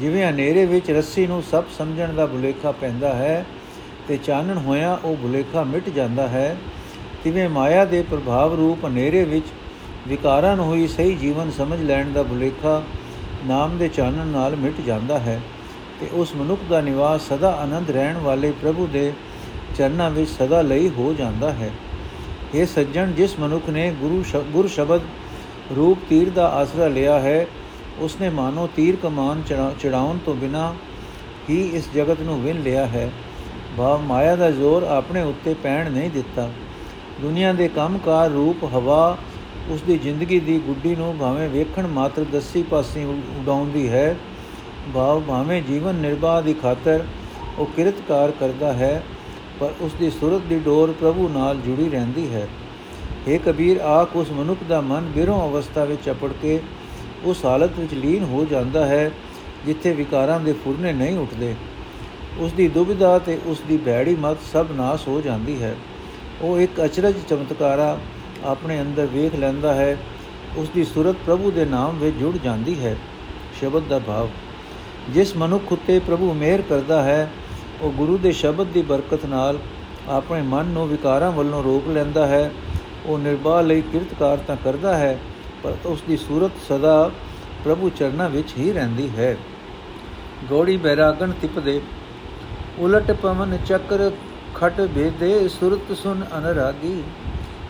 ਜਿਵੇਂ 0.00 0.26
ਹਨੇਰੇ 0.26 0.64
ਵਿੱਚ 0.66 0.90
ਰੱਸੀ 0.90 1.26
ਨੂੰ 1.26 1.42
ਸਭ 1.42 1.64
ਸਮਝਣ 1.78 2.12
ਦਾ 2.14 2.26
ਭੁਲੇਖਾ 2.26 2.72
ਪੈਂਦਾ 2.72 3.14
ਹੈ 3.14 3.44
ਤੇ 4.08 4.16
ਚਾਨਣ 4.16 4.58
ਹੋਇਆ 4.58 4.98
ਉਹ 5.04 5.16
ਭੁਲੇਖਾ 5.16 5.64
ਮਿਟ 5.64 5.88
ਜਾਂਦਾ 5.88 6.28
ਹੈ, 6.28 6.56
ਤਿਵੇਂ 7.24 7.48
ਮਾਇਆ 7.48 7.84
ਦੇ 7.84 8.02
ਪ੍ਰਭਾਵ 8.02 8.54
ਰੂਪ 8.54 8.84
ਹਨੇਰੇ 8.86 9.24
ਵਿੱਚ 9.24 9.46
ਵਿਕਾਰਾਂ 10.08 10.56
ਨੂੰ 10.56 10.66
ਹੋਈ 10.66 10.86
ਸਹੀ 10.86 11.14
ਜੀਵਨ 11.14 11.50
ਸਮਝ 11.50 11.80
ਲੈਣ 11.82 12.12
ਦਾ 12.12 12.22
ਭੁਲੇਖਾ 12.22 12.82
ਨਾਮ 13.46 13.76
ਦੇ 13.78 13.88
ਚਾਨਣ 13.88 14.26
ਨਾਲ 14.26 14.56
ਮਿਟ 14.56 14.80
ਜਾਂਦਾ 14.80 15.18
ਹੈ 15.18 15.40
ਤੇ 16.00 16.08
ਉਸ 16.12 16.34
ਮਨੁੱਖ 16.36 16.60
ਦਾ 16.70 16.80
ਨਿਵਾਸ 16.80 17.28
ਸਦਾ 17.28 17.50
ਆਨੰਦ 17.52 17.90
ਰਹਿਣ 17.90 18.18
ਵਾਲੇ 18.18 18.52
ਪ੍ਰਭੂ 18.62 18.86
ਦੇ 18.86 19.12
ਚਰਨਾਂ 19.78 20.10
ਵਿੱਚ 20.10 20.30
ਸਦਾ 20.30 20.62
ਲਈ 20.62 20.88
ਹੋ 20.88 21.12
ਜਾਂਦਾ 21.12 21.52
ਹੈ। 21.52 21.70
ਇਹ 22.54 22.66
ਸੱਜਣ 22.66 23.10
ਜਿਸ 23.12 23.38
ਮਨੁੱਖ 23.40 23.68
ਨੇ 23.70 23.90
ਗੁਰੂ 24.00 24.22
ਗੁਰ 24.52 24.66
ਸ਼ਬਦ 24.68 25.00
ਰੂਪ 25.76 25.98
ਤੀਰ 26.08 26.30
ਦਾ 26.30 26.46
ਆਸਰਾ 26.50 26.86
ਲਿਆ 26.88 27.18
ਹੈ, 27.20 27.46
ਉਸਨੇ 27.98 28.28
ਮਾਨੋ 28.28 28.68
ਤੀਰ 28.76 28.96
ਕਮਾਨ 28.96 29.42
ਚੜਾਉਣ 29.80 30.18
ਤੋਂ 30.18 30.34
ਬਿਨਾ 30.34 30.72
ਹੀ 31.50 31.60
ਇਸ 31.68 31.88
ਜਗਤ 31.94 32.20
ਨੂੰ 32.20 32.40
ਵਿਨ 32.42 32.62
ਲਿਆ 32.62 32.86
ਹੈ। 32.86 33.10
ਭਾਵ 33.76 34.02
ਮਾਇਆ 34.02 34.36
ਦਾ 34.36 34.50
ਜ਼ੋਰ 34.50 34.82
ਆਪਣੇ 34.82 35.22
ਉੱਤੇ 35.22 35.54
ਪੈਣ 35.54 35.90
ਨਹੀਂ 35.90 36.10
ਦਿੱਤਾ। 36.10 36.48
ਦੁਨੀਆ 37.20 37.52
ਦੇ 37.52 37.68
ਕੰਮਕਾਰ 37.68 38.30
ਰੂਪ 38.30 38.64
ਹਵਾ 38.64 39.16
ਉਸ 39.70 39.82
ਦੀ 39.82 39.98
ਜ਼ਿੰਦਗੀ 39.98 40.40
ਦੀ 40.40 40.58
ਗੁੱਡੀ 40.58 40.94
ਨੂੰ 40.96 41.14
ਭਾਵੇਂ 41.18 41.48
ਵੇਖਣ 41.48 41.86
ਮਾਤਰ 41.86 42.24
ਦਸੀ 42.32 42.62
ਪਾਸੇ 42.62 43.04
ਉਡਾਉਂਦੀ 43.04 43.88
ਹੈ, 43.88 44.16
ਭਾਵ 44.94 45.20
ਭਾਵੇਂ 45.20 45.62
ਜੀਵਨ 45.62 45.94
ਨਿਰਵਾਹ 45.94 46.42
ਦੀ 46.42 46.54
ਖਾਤਰ 46.54 47.04
ਉਹ 47.58 47.66
ਕਿਰਤਕਾਰ 47.66 48.30
ਕਰਦਾ 48.30 48.72
ਹੈ। 48.72 49.02
ਪਰ 49.60 49.72
ਉਸ 49.80 49.92
ਦੀ 49.92 50.10
ਸੁਰਤ 50.10 50.42
ਦੀ 50.42 50.58
ਡੋਰ 50.58 50.92
ਪ੍ਰਭੂ 50.92 51.28
ਨਾਲ 51.28 51.56
ਜੁੜੀ 51.56 51.88
ਰਹਿੰਦੀ 51.88 52.34
ਹੈ। 52.34 52.46
हे 53.28 53.38
ਕਬੀਰ, 53.46 53.80
ਆਖ 53.80 54.16
ਉਸ 54.16 54.30
ਮਨੁੱਖ 54.30 54.60
ਦਾ 54.68 54.80
ਮਨ 54.80 55.10
ਬਿਰੋਂ 55.14 55.48
ਅਵਸਥਾ 55.48 55.84
ਵਿੱਚ 55.84 56.10
ਅਪੜ 56.10 56.30
ਕੇ 56.42 56.60
ਉਸ 57.24 57.44
ਹਾਲਤ 57.44 57.78
ਵਿੱਚ 57.78 57.94
ਲੀਨ 57.94 58.24
ਹੋ 58.24 58.44
ਜਾਂਦਾ 58.44 58.84
ਹੈ 58.86 59.10
ਜਿੱਥੇ 59.66 59.92
ਵਿਕਾਰਾਂ 59.92 60.38
ਦੇ 60.40 60.52
ਫੁਰਨੇ 60.52 60.92
ਨਹੀਂ 60.92 61.18
ਉੱਠਦੇ। 61.18 61.54
ਉਸ 62.38 62.52
ਦੀ 62.52 62.68
ਦੁਬਿਧਾ 62.68 63.18
ਤੇ 63.18 63.38
ਉਸ 63.46 63.60
ਦੀ 63.68 63.76
ਭੈੜੀ 63.76 64.14
ਮਤ 64.14 64.38
ਸਭ 64.52 64.66
ਨਾਸ 64.72 65.08
ਹੋ 65.08 65.20
ਜਾਂਦੀ 65.20 65.62
ਹੈ। 65.62 65.74
ਉਹ 66.42 66.60
ਇੱਕ 66.60 66.84
ਅਚਰਜ 66.84 67.14
ਚਮਤਕਾਰਾ 67.28 67.98
ਆਪਣੇ 68.44 68.80
ਅੰਦਰ 68.80 69.06
ਵੇਖ 69.06 69.34
ਲੈਂਦਾ 69.34 69.74
ਹੈ। 69.74 69.96
ਉਸ 70.56 70.68
ਦੀ 70.68 70.84
ਸੁਰਤ 70.84 71.16
ਪ੍ਰਭੂ 71.26 71.50
ਦੇ 71.50 71.64
ਨਾਮ 71.64 71.98
ਵਿੱਚ 71.98 72.16
ਜੁੜ 72.16 72.36
ਜਾਂਦੀ 72.36 72.78
ਹੈ। 72.80 72.96
ਸ਼ਬਦ 73.60 73.82
ਦਾ 73.88 73.98
ਭਾਵ, 73.98 74.28
ਜਿਸ 75.10 75.36
ਮਨੁੱਖ 75.36 75.72
ਉਤੇ 75.72 75.98
ਪ੍ਰਭੂ 75.98 76.32
ਮਿਹਰ 76.34 76.62
ਕਰਦਾ 76.62 77.02
ਹੈ 77.02 77.30
ਉਹ 77.82 77.90
ਗੁਰੂ 77.90 78.18
ਦੇ 78.18 78.32
ਸ਼ਬਦ 78.32 78.66
ਦੀ 78.66 78.82
ਬਰਕਤ 78.82 79.24
ਨਾਲ 79.24 79.58
ਆਪਣੇ 80.08 80.42
ਮਨ 80.42 80.66
ਨੂੰ 80.66 80.86
ਵਿਕਾਰਾਂ 80.88 81.30
ਵੱਲੋਂ 81.32 81.62
ਰੋਕ 81.62 81.88
ਲੈਂਦਾ 81.88 82.26
ਹੈ, 82.26 82.50
ਉਹ 83.06 83.18
ਨਿਰਭਾ 83.18 83.60
ਲਈ 83.60 83.80
ਕਿਰਤਕਾਰ 83.82 84.38
ਤਾਂ 84.38 84.56
ਕਰਦਾ 84.56 84.96
ਹੈ, 84.96 85.18
ਪਰ 85.62 85.76
ਉਸ 85.86 86.02
ਦੀ 86.08 86.16
ਸੂਰਤ 86.16 86.52
ਸਦਾ 86.68 87.10
ਪ੍ਰਭੂ 87.64 87.90
ਚਰਨਾਂ 87.90 88.28
ਵਿੱਚ 88.30 88.52
ਹੀ 88.58 88.72
ਰਹਿੰਦੀ 88.72 89.08
ਹੈ। 89.18 89.36
ਗੋੜੀ 90.48 90.76
ਬੈਰਾਗਣ 90.76 91.32
ਤਿਪਦੇ, 91.32 91.80
ਉਲਟ 92.78 93.12
ਪਵਨ 93.12 93.58
ਚੱਕਰ 93.66 94.10
ਖਟ 94.54 94.80
ਭੇਦੇ 94.94 95.48
ਸੁਰਤ 95.48 95.92
ਸੁਨ 95.96 96.24
ਅਨਰਾਗੀ, 96.38 97.02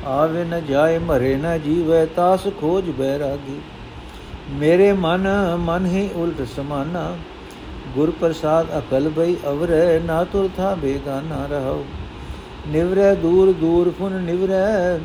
ਆਵੇ 0.06 0.44
ਨ 0.44 0.60
ਜਾਏ 0.66 0.98
ਮਰੇ 0.98 1.34
ਨ 1.36 1.58
ਜੀਵੇ, 1.58 2.04
ਤਾਸ 2.06 2.46
ਖੋਜ 2.60 2.90
ਬੈਰਾਗੀ। 2.90 3.60
ਮੇਰੇ 4.50 4.92
ਮਨ 4.92 5.28
ਮਨ 5.60 5.86
ਹੀ 5.86 6.08
ਉਲਟ 6.16 6.46
ਸਮਾਨਾ 6.56 7.12
ਗੁਰ 7.94 8.10
ਪ੍ਰਸਾਦ 8.10 8.66
ਅਕਲ 8.78 9.08
ਬਈ 9.08 9.36
ਅਵਰੈ 9.48 9.98
ਨਾ 9.98 10.22
ਤੁਰ 10.24 10.48
ਥਾ 10.56 10.74
ਬੇਗਾਨਾ 10.74 11.46
ਰਹੋ 11.46 11.84
ਨਿਵਰੈ 12.68 13.14
ਦੂਰ 13.14 13.52
ਦੂਰ 13.52 13.90
ਫੁਨ 13.98 14.12
ਨਿਵਰੈ, 14.22 14.98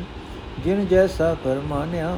ਜਿਨ 0.64 0.86
ਜੈਸਾ 0.86 1.34
ਕਰ 1.44 1.60
ਮਾਨਿਆ 1.68 2.16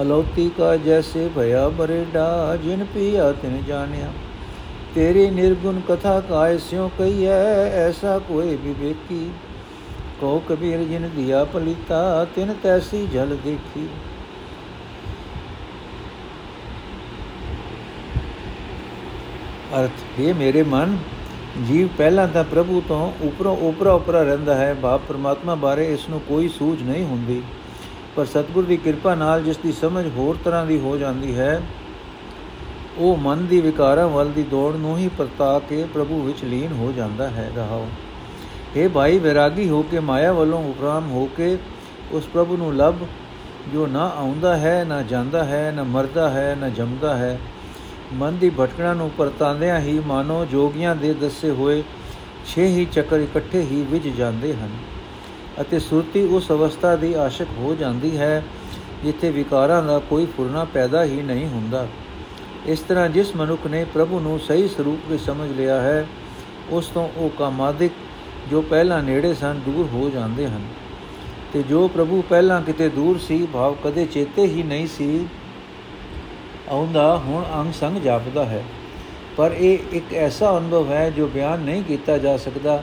ਅਲੌਤੀ 0.00 0.50
ਕਾ 0.58 0.76
ਜੈਸੇ 0.76 1.28
ਭਇਆ 1.34 1.68
ਬਰੇਡਾ 1.68 2.56
ਜਿਨ 2.56 2.84
ਪੀਆ 2.94 3.32
ਤਿਨ 3.32 3.62
ਜਾਣਿਆ। 3.68 4.10
ਤੇਰੀ 4.94 5.28
ਨਿਰਗੁਣ 5.30 5.80
ਕਥਾ 5.88 6.20
ਕਾਇ 6.20 6.58
ਸਿਉ 6.58 6.88
ਕਈਐ 6.98 7.38
ਐਸਾ 7.78 8.18
ਕੋਈ 8.18 8.56
ਵਿਵੇਕੀ। 8.56 9.30
ਕੋ 10.20 10.42
ਕਬੀਰ 10.48 10.82
ਜਿਨ 10.84 11.08
ਦਿਆ 11.16 11.44
ਪਲਿਤਾ, 11.44 12.26
ਤਿਨ 12.34 12.54
ਤੈਸੀ 12.62 13.06
ਜਲ 13.06 13.36
ਦੇਖੀ। 13.44 13.88
ਅਰਥ, 19.78 20.20
ਹੈ 20.20 20.34
ਮੇਰੇ 20.34 20.62
ਮਨ, 20.62 20.96
ਜੀਵ 21.66 21.88
ਪਹਿਲਾਂ 21.98 22.28
ਤਾਂ 22.28 22.44
ਪ੍ਰਭੂ 22.44 22.82
ਤੋਂ 22.88 23.12
ਉਪਰੋਂ 23.22 23.56
ਉਪਰਾ 23.56 23.92
ਉਪਰਾ 23.92 24.22
ਰਹਿੰਦਾ 24.22 24.54
ਹੈ, 24.54 24.74
ਬਾਪ 24.74 25.00
ਪਰਮਾਤਮਾ 25.08 25.54
ਬਾਰੇ 25.54 25.92
ਇਸ 25.92 26.08
ਨੂੰ 26.08 26.20
ਕੋਈ 26.20 26.48
ਸੂਝ 26.48 26.82
ਨਹੀਂ 26.82 27.04
ਹੁੰਦੀ। 27.04 27.42
ਪਰ 28.16 28.24
ਸਤਿਗੁਰ 28.24 28.64
ਦੀ 28.64 28.76
ਕਿਰਪਾ 28.76 29.14
ਨਾਲ 29.14 29.42
ਜਿਸ 29.42 29.56
ਦੀ 29.56 29.72
ਸਮਝ 29.72 30.06
ਹੋਰ 30.16 30.36
ਤਰ੍ਹਾਂ 30.44 30.66
ਦੀ 30.66 30.78
ਹੋ 30.78 30.96
ਜਾਂਦੀ 30.96 31.38
ਹੈ, 31.38 31.62
ਉਹ 32.98 33.16
ਮਨ 33.16 33.46
ਦੀ 33.46 33.60
ਵਿਕਾਰਾਂ 33.60 34.08
ਵੱਲ 34.08 34.30
ਦੀ 34.30 34.42
ਦੌੜ 34.42 34.74
ਨੂੰ 34.76 34.98
ਹੀ 34.98 35.08
ਪਰਤਾ 35.08 35.58
ਕੇ 35.58 35.84
ਪ੍ਰਭੂ 35.94 36.22
ਵਿੱਚ 36.22 36.44
ਲੀਨ 36.44 36.72
ਹੋ 36.72 36.92
ਜਾਂਦਾ 36.96 37.28
ਹੈ। 37.28 37.50
ਰਹਾਓ। 37.56 37.86
ਇਹ 38.76 38.88
ਭਾਈ, 38.88 39.18
ਵਿਰਾਗੀ 39.18 39.68
ਹੋ 39.68 39.82
ਕੇ 39.82 40.00
ਮਾਇਆ 40.00 40.32
ਵੱਲੋਂ 40.32 40.64
ਉਪਰਾਮ 40.64 41.10
ਹੋ 41.10 41.28
ਕੇ 41.36 41.58
ਉਸ 42.12 42.26
ਪ੍ਰਭੂ 42.26 42.56
ਨੂੰ 42.56 42.76
ਲੱਭ, 42.76 42.94
ਜੋ 43.72 43.86
ਨਾ 43.86 44.12
ਆਉਂਦਾ 44.16 44.56
ਹੈ, 44.56 44.84
ਨਾ 44.88 45.02
ਜਾਂਦਾ 45.02 45.44
ਹੈ, 45.44 45.72
ਨਾ 45.76 45.82
ਮਰਦਾ 45.82 46.30
ਹੈ, 46.30 46.56
ਨਾ 46.60 46.68
ਜੰਮਦਾ 46.68 47.16
ਹੈ 47.16 47.38
ਮਨ 48.12 48.36
ਦੀ 48.36 48.50
ਭਟਕਣਾ 48.50 48.92
ਨੂੰ 48.94 49.10
ਪਰਤਾਂਦਿਆਂ 49.10 49.80
ਹੀ 49.80 49.98
ਮਾਨੋ 50.06 50.44
ਜੋਗੀਆਂ 50.44 50.96
ਦੇ 50.96 51.12
ਦੱਸੇ 51.14 51.50
ਹੋਏ 51.50 51.82
ਛੇ 52.46 52.66
ਹੀ 52.66 52.84
ਚੱਕਰ 52.84 53.20
ਇਕੱਠੇ 53.20 53.60
ਹੀ 53.60 53.82
ਵਿਝ 53.90 54.08
ਜਾਂਦੇ 54.08 54.54
ਹਨ 54.54 54.70
ਅਤੇ 55.60 55.78
ਸੁਰਤੀ 55.78 56.24
ਉਸ 56.26 56.50
ਅਵਸਥਾ 56.50 56.96
ਦੀ 56.96 57.12
ਆਸ਼ਕ 57.14 57.46
ਹੋ 57.58 57.74
ਜਾਂਦੀ 57.74 58.16
ਹੈ 58.18 58.42
ਜਿੱਥੇ 59.04 59.30
ਵਿਕਾਰਾਂ 59.30 59.82
ਦਾ 59.82 59.98
ਕੋਈ 59.98 60.26
ਫੁਰਨਾ 60.26 60.64
ਪੈਦਾ 60.64 61.04
ਹੀ 61.04 61.22
ਨਹੀਂ 61.22 61.46
ਹੁੰਦਾ। 61.46 61.86
ਇਸ 62.66 62.80
ਤਰ੍ਹਾਂ 62.80 63.08
ਜਿਸ 63.08 63.36
ਮਨੁੱਖ 63.36 63.66
ਨੇ 63.66 63.84
ਪ੍ਰਭੂ 63.84 64.20
ਨੂੰ 64.20 64.38
ਸਹੀ 64.40 64.68
ਸਰੂਪ 64.68 65.10
ਵਿੱਚ 65.10 65.22
ਸਮਝ 65.22 65.50
ਲਿਆ 65.50 65.80
ਹੈ, 65.80 66.06
ਉਸ 66.70 66.86
ਤੋਂ 66.86 67.08
ਉਹ 67.16 67.30
ਕਾਮਾਦਿਕ 67.30 67.92
ਜੋ 68.50 68.60
ਪਹਿਲਾਂ 68.62 69.02
ਨੇੜੇ 69.02 69.34
ਸਨ 69.34 69.60
ਦੂਰ 69.66 69.88
ਹੋ 69.92 70.10
ਜਾਂਦੇ 70.10 70.46
ਹਨ। 70.46 70.62
ਤੇ 71.52 71.62
ਜੋ 71.62 71.88
ਪ੍ਰਭੂ 71.88 72.22
ਪਹਿਲਾਂ 72.28 72.62
ਕਿਤੇ 72.62 72.88
ਦੂਰ 72.88 73.18
ਸੀ, 73.18 73.46
ਭਾਵ 73.52 73.76
ਕਦੇ 73.84 74.06
ਚੇਤੇ 74.06 74.42
ਹੀ 74.42 74.62
ਨਹੀਂ 74.62 74.86
ਸੀ 74.86 75.26
ਆਉਂਦਾ, 76.70 77.18
ਹੁਣ 77.18 77.44
ਅੰਗ 77.54 77.72
ਸੰਗ 77.72 77.96
ਜਾਪਦਾ 77.96 78.44
ਹੈ। 78.44 78.64
ਪਰ 79.36 79.52
ਇਹ 79.58 79.78
ਇੱਕ 79.92 80.14
ਐਸਾ 80.14 80.58
ਅਨੁਭਵ 80.58 80.92
ਹੈ 80.92 81.10
ਜੋ 81.10 81.26
ਬਿਆਨ 81.26 81.60
ਨਹੀਂ 81.60 81.84
ਕੀਤਾ 81.84 82.18
ਜਾ 82.18 82.36
ਸਕਦਾ, 82.36 82.82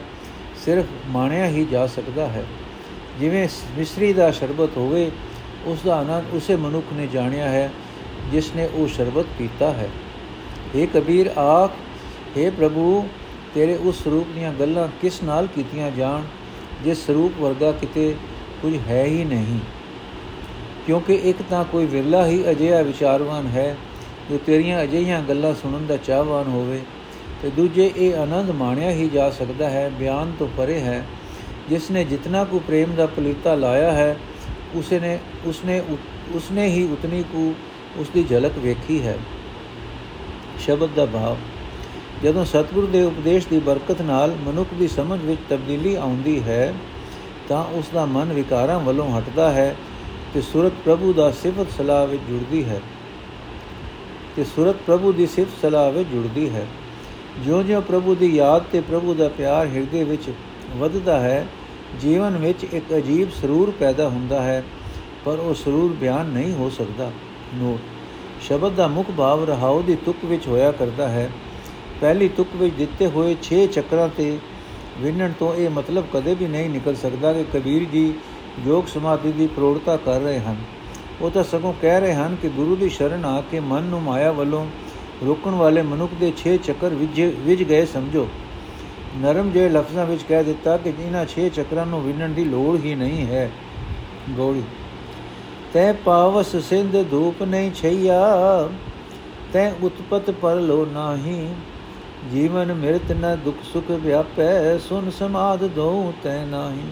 ਸਿਰਫ 0.66 0.86
ਮਾਣਿਆ 1.08 1.48
ਹੀ 1.48 1.66
ਜਾ 1.66 1.88
ਸਕਦਾ 1.88 2.28
ਹੈ। 2.28 2.46
ਜਿਵੇਂ 3.20 3.48
ਮਿਸਰੀ 3.78 4.14
ਦਾ 4.14 4.32
ਸ਼ਰਬਤ 4.32 4.78
ਹੋਵੇ, 4.78 5.12
ਉਸ 5.66 5.80
ਦਾ 5.86 5.96
ਆਨੰਦ 5.96 6.34
ਉਸੇ 6.34 6.56
ਮਨੁੱਖ 6.56 6.86
ਨੇ 6.94 7.08
ਜਾਣਿਆ 7.08 7.50
ਹੈ, 7.50 7.72
ਜਿਸ 8.32 8.56
ਨੇ 8.56 8.70
ਉਹ 8.74 8.88
ਸ਼ਰਬਤ 8.88 9.26
ਪੀਤਾ 9.38 9.72
ਹੈ। 9.72 9.90
ਇਹ 10.76 10.88
ਕਬੀਰ 10.88 11.28
ਆਖ 11.38 11.72
हे 12.38 12.52
ਪ੍ਰਭੂ, 12.52 13.08
ਤੇਰੇ 13.56 13.76
ਉਸ 13.76 14.04
ਸਰੂਪ 14.04 14.28
ਦੀਆਂ 14.36 14.54
ਗੱਲਾਂ 14.54 14.88
ਕਿਸ 15.02 15.24
ਨਾਲ 15.24 15.48
ਕੀਤੀਆਂ 15.48 15.92
ਜਾਣ, 15.92 16.22
ਜਿਸ 16.84 17.06
ਸਰੂਪ 17.06 17.42
ਵਰਗਾ 17.42 17.72
ਕਿਤੇ 17.72 18.16
ਕੁਝ 18.62 18.78
ਹੈ 18.88 19.04
ਹੀ 19.04 19.24
ਨਹੀਂ। 19.24 19.60
ਕਿਉਂਕਿ 20.88 21.16
ਇੱਕ 21.24 21.38
ਤਾਂ 21.50 21.64
ਕੋਈ 21.64 21.86
ਵਿਰਲਾ 21.86 22.26
ਹੀ 22.26 22.44
ਅਜਿਹਾ 22.52 22.82
ਵਿਚਾਰਵਾਨ 22.82 23.48
ਹੈ 23.48 23.76
ਜੋ 24.30 24.38
ਤੇਰੀਆਂ 24.46 24.84
ਅਜਿਹੀਆਂ 24.84 25.22
ਗੱਲਾਂ 25.22 25.54
ਸੁਣਨ 25.54 25.86
ਦਾ 25.88 25.98
ਚਾਹਵਾਨ 25.98 26.48
ਹੋਵੇ 26.48 26.80
ਤੇ 27.42 27.50
ਦੂਜੇ 27.50 27.92
ਇਹ 27.98 28.16
ਆਨੰਦ 28.16 28.52
ਮਾਣਿਆ 28.52 28.92
ਹੀ 28.92 29.10
ਜਾ 29.10 29.30
ਸਕਦਾ 29.30 29.70
ਹੈ, 29.70 29.90
ਬਿਆਨ 29.90 30.32
ਤੋਂ 30.40 30.48
ਪਰੇ 30.58 30.80
ਹੈ। 30.80 31.04
ਜਿਸ 31.70 31.90
ਨੇ 31.92 32.04
ਜਿਤਨਾ 32.04 32.44
ਕੋ 32.44 32.60
ਪ੍ਰੇਮ 32.60 32.96
ਦਾ 32.96 33.06
ਪਲੀਤਾ 33.06 33.56
ਲਾਇਆ 33.56 33.92
ਹੈ, 33.92 34.16
ਉਸਨੇ 34.76 35.18
ਉਸਨੇ 35.46 35.82
ਉਸਨੇ 36.36 36.68
ਹੀ 36.68 36.84
ਉਤਨੀ 36.84 37.24
ਕੋ 37.24 37.54
ਉਸ 37.98 38.10
ਦੀ 38.10 38.24
ਝਲਕ 38.24 38.58
ਵੇਖੀ 38.58 39.02
ਹੈ। 39.02 39.18
ਸ਼ਬਦ 40.60 40.90
ਦਾ 40.96 41.06
ਭਾਵ, 41.06 41.38
ਜਦੋਂ 42.24 42.46
ਸਤਿਗੁਰ 42.46 42.86
ਦੇ 42.86 43.04
ਉਪਦੇਸ਼ 43.04 43.48
ਦੀ 43.48 43.60
ਬਰਕਤ 43.60 44.02
ਨਾਲ 44.02 44.36
ਮਨੁੱਖ 44.46 44.74
ਦੀ 44.74 44.88
ਸਮਝ 44.88 45.20
ਵਿੱਚ 45.22 45.42
ਤਬਦੀਲੀ 45.50 45.96
ਆਉਂਦੀ 45.96 46.42
ਹੈ, 46.44 46.74
ਤਾਂ 47.50 47.64
ਉਸ 47.74 47.90
ਦਾ 47.94 48.06
ਮਨ 48.06 48.34
ਵਿਕਾਰਾਂ 48.34 48.80
ਵੱਲੋਂ 48.80 49.12
ਹਟਦਾ 49.18 49.52
ਹੈ 49.52 49.76
ਤੇ 50.34 50.42
ਸੁਰਤ 50.42 50.72
ਪ੍ਰਭੂ 50.86 51.14
ਦਾ 51.14 51.32
ਸਿਫਤ 51.32 51.68
ਸਲਾਹ 51.78 52.08
ਵਿੱਚ 52.08 52.22
ਜੁੜਦੀ 52.30 52.66
ਹੈ। 52.66 52.82
ਤੇ 54.36 54.44
ਸੁਰਤ 54.44 54.76
ਪ੍ਰਭੂ 54.88 55.12
ਦੀ 55.12 55.28
ਸਿਫਤ 55.28 55.62
ਸਲਾਹ 55.62 55.92
ਵਿੱਚ 55.92 56.10
ਜੁੜਦੀ 56.10 56.50
ਹੈ। 56.50 56.68
ਜਿਉਂ-ਜਿਉਂ 57.46 57.82
ਪ੍ਰਭੂ 57.82 58.16
ਦੀ 58.16 58.36
ਯਾਦ 58.36 58.64
ਤੇ 58.72 58.82
ਪ੍ਰਭੂ 58.82 59.14
ਦਾ 59.14 59.30
ਪਿਆਰ 59.30 59.68
ਹਿਰਦੇ 59.68 60.04
ਵਿੱਚ 60.04 60.34
ਵੱਧਦਾ 60.78 61.20
ਹੈ, 61.20 61.48
ਜੀਵਨ 62.02 62.38
ਵਿੱਚ 62.38 62.64
ਇੱਕ 62.64 62.86
ਅਜੀਬ 62.98 63.30
ਸਰੂਰ 63.42 63.72
ਪੈਦਾ 63.72 64.10
ਹੁੰਦਾ 64.10 64.42
ਹੈ, 64.42 64.64
ਪਰ 65.26 65.40
ਉਹ 65.40 65.54
ਸਰੂਰ 65.54 65.94
ਬਿਆਨ 65.94 66.26
ਨਹੀਂ 66.26 66.54
ਹੋ 66.54 66.70
ਸਕਦਾ। 66.70 67.12
ਨੋਟ, 67.56 67.80
ਸ਼ਬਦ 68.42 68.74
ਦਾ 68.74 68.88
ਮੁੱਖ 68.88 69.12
ਭਾਵ 69.18 69.44
ਰਹਾਉ 69.44 69.82
ਦੀ 69.82 69.96
ਤੁਕ 69.96 70.16
ਵਿੱਚ 70.26 70.48
ਹੋਇਆ 70.48 70.72
ਕਰਦਾ 70.72 71.08
ਹੈ। 71.08 71.30
ਪਹਿਲੀ 72.02 72.30
ਤੁਕ 72.30 72.48
ਵਿੱਚ 72.56 72.76
ਦਿੱਤੇ 72.76 73.08
ਹੋਏ 73.08 73.36
6 73.44 73.68
ਚੱਕਰਾਂ 73.68 74.10
ਤੇ 74.18 74.38
ਵਿੰਨਣ 74.98 75.32
ਤੋਂ 75.40 75.56
ਇਹ 75.56 75.70
ਮਤਲਬ 75.70 76.06
ਕਦੇ 76.14 76.34
ਵੀ 76.34 76.48
ਨਹੀਂ 76.48 76.70
ਨਿਕਲ 76.70 76.96
ਸਕਦਾ 76.96 77.34
ਕਿ 77.34 77.44
ਕਬੀਰ 77.54 77.84
ਜੀ 77.84 78.14
ਯੋਗ 78.66 78.86
ਸਮਾਧੀ 78.86 79.32
ਦੀ 79.32 79.48
ਪ੍ਰੋੜਤਾ 79.48 79.98
ਕਰ 79.98 80.20
ਰਹੇ 80.20 80.40
ਹਨ। 80.40 80.56
ਉਹ 81.22 81.30
ਤਾਂ 81.30 81.44
ਸਗੋਂ 81.44 81.74
ਕਹਿ 81.82 82.00
ਰਹੇ 82.00 82.14
ਹਨ 82.14 82.36
ਕਿ 82.42 82.50
ਗੁਰੂ 82.50 82.76
ਦੀ 82.76 82.90
ਸ਼ਰਨ 82.90 83.26
ਆ 83.26 83.42
ਕੇ 83.52 83.60
ਮਨ 83.60 83.84
ਨੂੰ 83.84 84.02
ਮਾਇਆ 84.02 84.32
ਵੱਲੋਂ 84.32 84.66
ਰੋਕਣ 85.26 85.52
ਵਾਲੇ 85.52 85.82
ਮਨੁੱਖ 85.82 86.14
ਦੇ 86.20 86.32
6 86.38 86.58
ਚੱਕਰ 86.64 86.96
ਵਿਜ 86.96 87.22
ਵਿਜ 87.40 87.64
ਗਏ 87.64 87.86
ਸਮਝੋ। 87.86 88.28
ਨਰਮ 89.18 89.52
ਜੇ 89.52 89.70
ਲਫ਼ਜ਼ਾਂ 89.70 90.06
ਵਿੱਚ 90.06 90.24
ਕਹਿ 90.24 90.44
ਦਿੱਤਾ 90.44 90.78
ਕਿ 90.78 90.94
ਇਹਨਾਂ 91.00 91.26
6 91.28 91.48
ਚੱਕਰਾਂ 91.50 91.86
ਨੂੰ 91.86 92.02
ਵਿੰਨਣ 92.04 92.34
ਦੀ 92.34 92.44
ਲੋੜ 92.46 92.76
ਹੀ 92.84 92.96
ਨਹੀਂ 92.96 93.26
ਹੈ। 93.28 93.50
ਗੋੜੀ, 94.30 94.64
ਤੈ 95.74 95.92
ਪਾਵਸ 96.06 96.56
ਸਿੰਧ 96.66 96.98
ਧੂਪ 97.12 97.42
ਨਹੀਂ 97.44 97.72
ਛਈਆ, 97.72 98.20
ਤੈ 99.54 99.72
ਉਤਪਤ 99.84 100.30
ਪਰ 100.32 100.56
ਲੋ 100.62 100.86
ਨਾਹੀ। 100.86 101.48
ਜੀਵਨ 102.32 102.74
ਮਿਰਤ 102.74 103.12
ਨ 103.12 103.36
ਦੁਖ 103.46 103.64
ਸੁਖ 103.64 103.92
ਵਿਆਪੈ, 103.92 104.78
ਸੁਨ 104.78 105.10
ਸਮਾਦ 105.10 105.68
ਦੋ 105.68 106.14
ਤੈ 106.24 106.44
ਨਾਹੀ। 106.46 106.88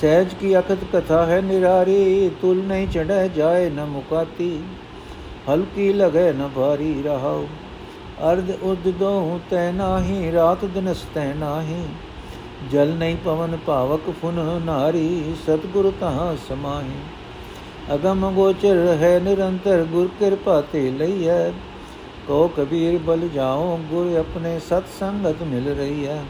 ਸਹਿਜ 0.00 0.34
ਕੀ 0.34 0.58
ਅਖਤ 0.58 0.84
ਕਥਾ 0.92 1.24
ਹੈ 1.26 1.40
ਨਿਰਾਰੀ, 1.40 2.30
ਤੁਲ 2.40 2.62
ਨਹੀਂ 2.64 2.86
ਚੜੈ 2.88 3.26
ਜਾਏ 3.28 3.70
ਨ 3.70 3.84
ਮੁਕਾਤੀ, 3.84 4.60
ਹਲਕੀ 5.48 5.92
ਲਗੇ 5.92 6.32
ਨ 6.32 6.48
ਭਾਰੀ 6.56 7.02
ਰਹਾਉ। 7.02 7.46
ਅਰਧ 8.32 8.50
ਉਦ 8.62 8.88
ਦੋ 8.90 9.40
ਤੈ 9.50 9.70
ਨਾਹੀ, 9.72 10.32
ਰਾਤ 10.32 10.64
ਦਿਨ 10.64 10.92
ਸਤੈ 10.94 11.32
ਨਾਹੀ, 11.34 11.82
ਜਲ 12.72 12.88
ਨਹੀਂ 12.88 13.16
ਪਵਨ 13.16 13.58
ਭਾਵਕ 13.66 14.10
ਫੁਨ 14.22 14.62
ਨਾਰੀ, 14.64 15.34
ਸਤਗੁਰ 15.46 15.92
ਤਹਾਂ 16.00 16.34
ਸਮਾਹੀ। 16.48 17.00
ਅਗਮ 17.94 18.30
ਗੋਚਰ 18.30 18.86
ਹੈ 19.00 19.18
ਨਿਰੰਤਰ, 19.18 19.84
ਗੁਰ 19.84 20.08
ਕਿਰਪਾ 20.18 20.60
ਤੇ 20.72 20.90
ਲਈਐ। 20.90 21.50
ਕੋ 22.26 22.46
ਕਬੀਰ 22.56 22.98
ਬਲ 22.98 23.28
ਜਾਓ 23.28 23.78
ਗੁਰ 23.90 24.16
ਆਪਣੇ 24.16 24.58
ਸਤ 24.58 24.88
ਸੰਗਤ 25.00 25.42
ਮਿਲ 25.42 25.68
ਰਹੀ 25.74 26.06
ਹੈ 26.06 26.22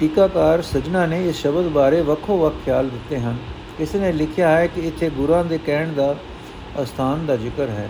ਟੀਕਾਕਾਰ 0.00 0.62
ਸਜਣਾ 0.62 1.06
ਨੇ 1.06 1.28
ਇਸ 1.28 1.36
ਸ਼ਬਦ 1.36 1.68
ਬਾਰੇ 1.68 2.00
ਵੱਖੋ 2.02 2.38
ਵੱਖ 2.38 2.54
ਖਿਆਲ 2.64 2.88
ਦਿੱਤੇ 2.88 3.18
ਹਨ। 3.18 3.36
ਇਸ 3.80 3.94
ਨੇ 3.94 4.12
ਲਿਖਿਆ 4.12 4.48
ਹੈ 4.48 4.66
ਕਿ 4.66 4.80
ਇੱਥੇ 4.80 5.10
ਗੁਰਾਂ 5.10 5.44
ਦੇ 5.44 5.58
ਕਹਿਣ 5.58 5.92
ਦਾ 5.92 6.14
ਅਸਥਾਨ 6.82 7.26
ਦਾ 7.26 7.36
ਜ਼ਿਕਰ 7.36 7.68
ਹੈ। 7.68 7.88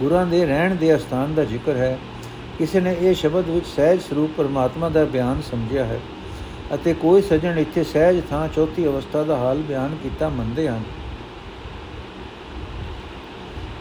ਗੁਰਾਂ 0.00 0.26
ਦੇ 0.26 0.44
ਰਹਿਣ 0.46 0.74
ਦੇ 0.74 0.94
ਅਸਥਾਨ 0.96 1.34
ਦਾ 1.34 1.44
ਜ਼ਿਕਰ 1.44 1.76
ਹੈ। 1.76 1.98
ਕਿਸੇ 2.58 2.80
ਨੇ 2.80 2.96
ਇਹ 3.00 3.14
ਸ਼ਬਦ 3.14 3.48
ਵਿੱਚ 3.48 3.66
ਸਹਿਜ 3.66 4.00
ਸਰੂਪ 4.00 4.30
ਪਰਮਾਤਮਾ 4.36 4.88
ਦਾ 4.88 5.04
ਬਿਆਨ 5.04 5.42
ਸਮਝਿਆ 5.50 5.84
ਹੈ 5.84 6.00
ਅਤੇ 6.74 6.94
ਕੋਈ 6.94 7.22
ਸਜਣ 7.22 7.58
ਇੱਥੇ 7.58 7.84
ਸਹਿਜ 7.84 8.22
ਥਾਂ 8.30 8.48
ਚੌਥੀ 8.48 8.86
ਅਵਸਥਾ 8.86 9.22
ਦਾ 9.22 9.36
ਹਾਲ 9.36 9.58
ਬਿਆਨ 9.58 9.96
ਕੀਤਾ 10.02 10.28
ਮੰਨਦੇ 10.28 10.68
ਹਨ। 10.68 10.82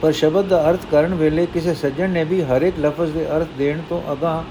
ਪਰ 0.02 0.12
ਸ਼ਬਦ 0.12 0.46
ਦਾ 0.46 0.70
ਅਰਥ 0.70 0.80
ਕਰਨ 0.92 1.14
ਵੇਲੇ 1.14 1.46
ਕਿਸੇ 1.46 1.74
ਸੱਜਣ 1.74 2.10
ਨੇ 2.10 2.24
ਵੀ 2.24 2.44
ਹਰ 2.44 2.62
ਇੱਕ 2.62 2.80
ਲਫ਼ਜ਼ 2.80 3.14
ਦੇ 3.14 3.26
ਅਰਥ 3.38 3.48
ਦੇਣ 3.58 3.82
ਤੋਂ 3.90 4.02
ਅਗਾ 4.14 4.44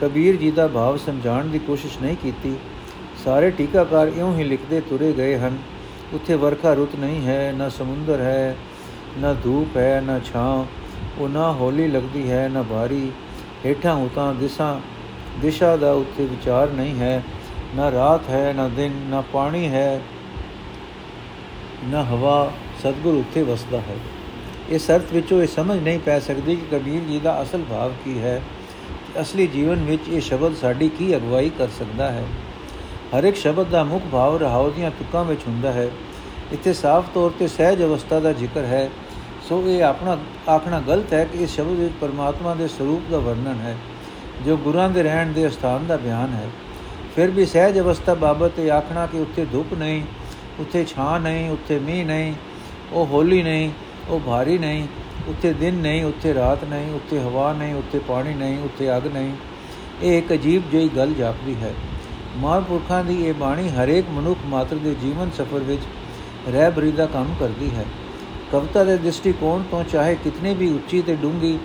ਕਬੀਰ 0.00 0.36
ਜੀ 0.36 0.50
ਦਾ 0.50 0.66
ਭਾਵ 0.68 0.96
ਸਮਝਾਉਣ 0.96 1.46
ਦੀ 1.48 1.58
ਕੋਸ਼ਿਸ਼ 1.58 1.98
ਨਹੀਂ 2.02 2.16
ਕੀਤੀ। 2.16 2.56
ਸਾਰੇ 3.24 3.50
ਟੀਕਾਕਾਰ 3.50 4.08
ਇਉਂ 4.08 4.34
ਹੀ 4.36 4.44
ਲਿਖਦੇ 4.44 4.80
ਤੁਰੇ 4.80 5.12
ਗਏ 5.12 5.36
ਹਨ, 5.38 5.56
ਉੱਥੇ 6.14 6.34
ਵਰਖਾ 6.34 6.72
ਰੁੱਤ 6.74 6.96
ਨਹੀਂ 6.96 7.26
ਹੈ, 7.26 7.52
ਨਾ 7.56 7.68
ਸਮੁੰਦਰ 7.68 8.20
ਹੈ, 8.20 8.56
ਨਾ 9.18 9.32
ਧੂਪ 9.34 9.76
ਹੈ, 9.76 10.00
ਨਾ 10.00 10.18
ਛਾਂ, 10.24 10.64
ਉਹ 11.18 11.28
ਨਾ 11.28 11.52
ਹੋਲੀ 11.52 11.86
ਲੱਗਦੀ 11.88 12.30
ਹੈ, 12.30 12.48
ਨਾ 12.48 12.62
ਭਾਰੀ, 12.62 13.10
ਹੇਠਾਂ 13.66 13.94
ਉਤਾਂ 13.96 14.32
ਦਿਸ਼ਾ 14.34 14.80
ਦਿਸ਼ਾ 15.40 15.76
ਦਾ 15.76 15.92
ਉੱਥੇ 15.92 16.24
ਵਿਚਾਰ 16.24 16.70
ਨਹੀਂ 16.70 16.98
ਹੈ, 16.98 17.22
ਨਾ 17.76 17.90
ਰਾਤ 17.90 18.28
ਹੈ, 18.30 18.52
ਨਾ 18.52 18.68
ਦਿਨ, 18.68 18.92
ਨਾ 19.08 19.20
ਪਾਣੀ 19.32 19.68
ਹੈ, 19.68 20.00
ਨਾ 21.84 22.02
ਹਵਾ, 22.04 22.52
ਸਤਗੁਰ 22.82 23.14
ਉੱਥੇ 23.14 23.42
ਵਸਦਾ 23.42 23.78
ਹੈ। 23.78 23.96
ਇਸ 24.70 24.90
ਅਰਥ 24.90 25.12
ਵਿੱਚੋਂ 25.12 25.42
ਇਹ 25.42 25.46
ਸਮਝ 25.46 25.78
ਨਹੀਂ 25.82 25.98
ਪੈ 25.98 26.18
ਸਕਦੀ 26.20 26.56
ਕਿ 26.56 26.76
ਕਬੀਰ 26.76 27.00
ਜੀ 27.00 27.20
ਦਾ 27.20 27.42
ਅਸਲ 27.42 27.62
ਭਾਵ 27.70 27.92
ਕੀ 28.04 28.18
ਹੈ। 28.18 28.40
ਅਸਲੀ 29.20 29.46
ਜੀਵਨ 29.46 29.84
ਵਿੱਚ 29.84 30.08
ਇਹ 30.08 30.20
ਸ਼ਬਦ 30.20 30.54
ਸਾਡੀ 30.56 30.88
ਕੀ 30.88 31.16
ਅਗਵਾਈ 31.16 31.50
ਕਰ 31.58 31.68
ਸਕਦਾ 31.68 32.10
ਹੈ? 32.12 32.24
ਹਰ 33.18 33.24
ਇੱਕ 33.24 33.36
ਸ਼ਬਦ 33.36 33.66
ਦਾ 33.66 33.84
ਮੁੱਖ 33.84 34.04
ਭਾਵ 34.12 34.36
ਰਹਾਉ 34.36 34.70
ਦੀਆਂ 34.70 34.90
ਤੁਕਾਂ 34.90 35.24
ਵਿੱਚ 35.24 35.40
ਹੁੰਦਾ 35.48 35.72
ਹੈ। 35.72 35.90
ਇੱਥੇ 36.52 36.72
ਸਾਫ਼ 36.72 37.06
ਤੌਰ 37.14 37.30
ਤੇ 37.38 37.48
ਸਹਿਜ 37.48 37.82
ਅਵਸਥਾ 37.82 38.20
ਦਾ 38.20 38.32
ਜ਼ਿਕਰ 38.32 38.64
ਹੈ। 38.64 38.90
ਸੋ 39.48 39.62
ਇਹ 39.68 39.82
ਆਪਣਾ, 39.84 40.18
ਆਖਣਾ 40.50 40.80
ਗਲਤ 40.80 41.12
ਹੈ 41.12 41.24
ਕਿ 41.24 41.42
ਇਸ 41.42 41.54
ਸ਼ਬਦ 41.54 41.66
ਵਿੱਚ 41.66 41.94
ਪਰਮਾਤਮਾ 42.00 42.54
ਦੇ 42.54 42.68
ਸਰੂਪ 42.68 43.02
ਦਾ 43.10 43.18
ਵਰਣਨ 43.18 43.58
ਹੈ, 43.62 43.76
ਜੋ 44.46 44.56
ਗੁਰਾਂ 44.56 44.88
ਦੇ 44.88 45.02
ਰਹਿਣ 45.02 45.32
ਦੇ 45.32 45.48
ਸਥਾਨ 45.48 45.86
ਦਾ 45.86 45.96
ਬਿਆਨ 45.96 46.34
ਹੈ। 46.34 46.48
ਫਿਰ 47.16 47.30
ਵੀ 47.30 47.46
ਸਹਿਜ 47.46 47.78
ਅਵਸਥਾ 47.78 48.14
ਬਾਬਤ 48.14 48.58
ਇਹ 48.58 48.70
ਆਖਣਾ 48.72 49.06
ਕਿ 49.06 49.20
ਉੱਥੇ 49.20 49.44
ਧੁੱਪ 49.44 49.74
ਨਹੀਂ, 49.74 50.02
ਉੱਥੇ 50.58 50.84
ਛਾਂ 50.84 51.20
ਨਹੀਂ, 51.20 51.50
ਉੱਥੇ 51.50 51.78
ਮੀਂਹ 51.78 52.06
ਨਹੀਂ, 52.06 52.34
ਉਹ 52.92 53.06
ਹੋਲੀ 53.06 53.42
ਨਹੀਂ, 53.42 53.70
ਉਹ 54.08 54.20
ਭਾਰੀ 54.20 54.58
ਨਹੀਂ 54.58 54.86
ਉੱਥੇ 55.28 55.52
ਦਿਨ 55.52 55.74
ਨਹੀਂ, 55.74 56.04
ਉੱਥੇ 56.04 56.34
ਰਾਤ 56.34 56.64
ਨਹੀਂ, 56.64 56.94
ਉੱਥੇ 56.94 57.20
ਹਵਾ 57.20 57.52
ਨਹੀਂ, 57.52 57.74
ਉੱਥੇ 57.74 57.98
ਪਾਣੀ 57.98 58.34
ਨਹੀਂ, 58.34 58.58
ਉੱਥੇ 58.58 58.96
ਅੱਗ 58.96 59.06
ਨਹੀਂ। 59.06 59.32
ਇਹ 60.02 60.18
ਇੱਕ 60.18 60.32
ਅਜੀਬ 60.32 60.62
ਜਿਹੀ 60.70 60.88
ਗੱਲ 60.96 61.12
ਜਾਪਦੀ 61.12 61.54
ਹੈ। 61.54 61.74
ਮਹਾਂਪੁਰਖਾਂ 62.36 63.04
ਦੀ 63.04 63.24
ਇਹ 63.24 63.34
ਬਾਣੀ 63.34 63.68
ਹਰੇਕ 63.68 64.04
ਮਨੁੱਖ 64.10 64.40
ਮਾਤਰ 64.46 64.76
ਦੇ 64.76 64.94
ਜੀਵਨ 64.94 65.30
ਸਫਰ 65.30 65.58
ਵਿੱਚ 65.58 65.82
ਰਹਿਬਰੀ 66.48 66.92
ਦਾ 66.92 67.06
ਕੰਮ 67.06 67.34
ਕਰਦੀ 67.40 67.70
ਹੈ। 67.70 67.84
ਕਵਿਤਾ 68.52 68.84
ਦੇ 68.84 68.96
ਦ੍ਰਿਸ਼ਟੀਕੋਣ 68.96 69.62
ਤੋਂ 69.70 69.84
ਚਾਹੇ 69.84 70.16
ਕਿਤਨੇ 70.24 70.54
ਵੀ 70.54 70.72
ਉੱਚੀ 70.72 71.02
ਤੇ 71.02 71.16
ਡੂੰਗੀ 71.16 71.58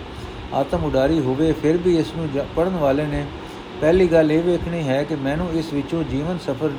ਆਤਮ 0.54 0.84
ਉਡਾਰੀ 0.84 1.20
ਹੋਵੇ, 1.20 1.52
ਫਿਰ 1.52 1.76
ਵੀ 1.76 1.96
ਇਸ 1.96 2.12
ਨੂੰ 2.16 2.28
ਪੜਨ 2.56 2.76
ਵਾਲੇ 2.76 3.06
ਨੇ 3.06 3.26
ਪਹਿਲੀ 3.80 4.06
ਗੱਲ 4.06 4.32
ਇਹ 4.32 4.42
ਵੇਖਣੀ 4.42 4.88
ਹੈ 4.88 5.04
ਕਿ 5.04 5.14
ਮੈਨੂੰ 5.14 5.50
ਇਸ 5.52 5.72
ਵਿੱਚੋਂ 5.72 6.04
ਜੀਵਨ 6.04 6.38
ਸਫਰ 6.38 6.70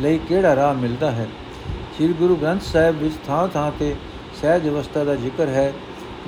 ਲਈ 0.00 0.18
ਕਿਹੜਾ 0.18 0.56
ਰਾਹ 0.56 0.74
ਮਿਲਦਾ 0.74 1.10
ਹੈ? 1.10 1.26
ਸ੍ਰੀ 1.96 2.08
ਗੁਰੂ 2.08 2.36
ਗ੍ਰੰਥ 2.36 2.62
ਸਾਹਿਬ 2.62 2.98
ਵਿੱਚ 2.98 3.14
ਥਾਂ 3.26 3.48
ਥਾਂ 3.48 3.72
ਤੇ 3.78 3.94
ਸਹਿਜ 4.42 4.68
ਅਵਸਥਾ 4.68 5.04
ਦਾ 5.04 5.14
ਜ਼ਿਕਰ 5.14 5.48
ਹੈ। 5.48 5.72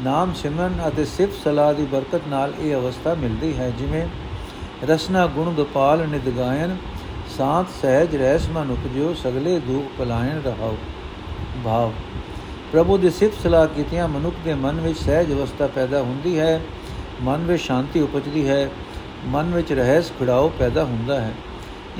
ਨਾਮ 0.00 0.32
ਸਿਮਰਨ 0.32 0.88
ਅਤੇ 0.88 1.04
ਸਿਫਤ 1.04 1.42
ਸਲਾਹ 1.44 1.72
ਦੀ 1.75 1.84
ਬਰਕਤ 1.84 2.28
ਨਾਲ 2.28 2.52
ਇਹ 2.61 2.75
ਅਵਸਥਾ 2.75 3.14
ਮਿਲਦੀ 3.14 3.56
ਹੈ, 3.56 3.70
ਜਿਵੇਂ 3.70 4.06
ਰਸਨਾ 4.88 5.26
ਗੁਣ 5.26 5.52
ਗੋਪਾਲ 5.54 6.06
ਨਿਦ 6.08 6.28
ਗਾਇਨ 6.28 6.76
ਸਾਥ 7.37 7.66
ਸਹਿਜ 7.82 8.16
ਰਹਿਸ 8.16 8.49
ਮਨ 8.49 8.70
ਉਪਜੋ 8.70 9.12
ਸਗਲੇ 9.14 9.58
ਦੂਖ 9.58 9.99
ਪਲਾਇਨ 9.99 10.40
ਰਹਾਓ। 10.44 10.76
ਭਾਵ, 11.64 11.92
ਪ੍ਰਭੂ 12.72 12.99
ਦੀ 12.99 13.11
ਸਿਫਤ 13.11 13.42
ਸਲਾਹ 13.42 13.66
ਕੀਤਿਆਂ 13.66 14.08
ਮਨੁੱਖ 14.08 14.34
ਦੇ 14.44 14.54
ਮਨ 14.54 14.80
ਵਿੱਚ 14.80 14.99
ਸਹਿਜ 14.99 15.32
ਅਵਸਥਾ 15.32 15.66
ਪੈਦਾ 15.66 16.02
ਹੁੰਦੀ 16.02 16.38
ਹੈ, 16.38 16.61
ਮਨ 17.22 17.44
ਵਿੱਚ 17.46 17.62
ਸ਼ਾਂਤੀ 17.62 18.00
ਉਪਜਦੀ 18.00 18.49
ਹੈ, 18.49 18.68
ਮਨ 19.26 19.54
ਵਿੱਚ 19.54 19.72
ਰਹਿਸ 19.72 20.12
ਖਿੜਾਓ 20.18 20.52
ਪੈਦਾ 20.58 20.84
ਹੁੰਦਾ 20.84 21.20
ਹੈ। 21.20 21.32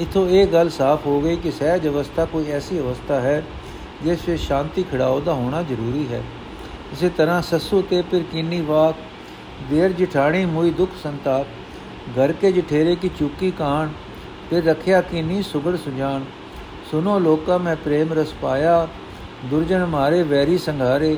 ਇਥੋਂ 0.01 0.29
ਇਹ 0.29 0.47
ਗੱਲ 0.47 0.71
ਸਾਫ਼ 0.71 1.07
ਹੋ 1.07 1.21
ਗਈ 1.21 1.37
ਕਿ 1.37 1.51
ਸਹਿਜ 1.51 1.89
ਅਵਸਥਾ 1.89 2.25
ਕੋਈ 2.25 2.51
ਐਸੀ 2.51 2.79
ਅਵਸਥਾ 2.81 3.21
ਹੈ, 3.21 3.43
ਜਿਸ 4.05 4.29
ਵਿੱਚ 4.29 4.43
ਸ਼ਾਂਤੀ 4.43 4.83
ਖਿੜਾਓ 4.83 5.21
ਦਾ 5.21 5.33
ਹੋਣਾ 5.33 5.63
ਜ਼ਰੂਰੀ 5.63 6.07
ਹੈ। 6.13 6.23
ਇਸੇ 6.93 7.09
ਤਰ੍ਹਾਂ 7.09 7.41
ਸੱਸੂ 7.43 7.81
ਤੇ 7.83 8.03
ਫਿਰ 8.11 8.23
ਕੀਨੀ 8.33 8.61
ਵਾਕ 8.61 8.97
ਦੇਰ 9.71 9.93
ਜਿਠਾਣੀ 9.93 10.45
ਮੋਈ 10.47 10.71
ਦੁਖ 10.71 10.91
ਸੰਤਾਪ 11.03 11.47
ਘਰ 12.17 12.33
ਕੇ 12.33 12.53
ਜਠੇਰੇ 12.53 12.95
ਕੀ 12.97 13.11
ਚੁੱਕੀ 13.19 13.51
ਕਾਣ 13.51 13.89
ਫਿਰ 14.51 14.65
ਰੱਖਿਆ 14.65 15.01
ਕੀਨੀ 15.01 15.43
ਸੁਗੜ 15.43 15.77
ਸੁਜਾਨ 15.77 16.25
ਸੁਨੋ 16.91 17.19
ਲੋਕਾ 17.19 17.59
ਮੈਂ 17.59 17.77
ਪ੍ਰੇਮ 17.77 18.13
ਰਸ 18.13 18.33
ਪਾਇਆ 18.43 18.87
ਦੁਰਜਨ 19.51 19.85
ਮਾਰੇ 19.87 20.23
ਵੈਰੀ 20.23 20.59
ਸੰਘਾਰੇ 20.59 21.17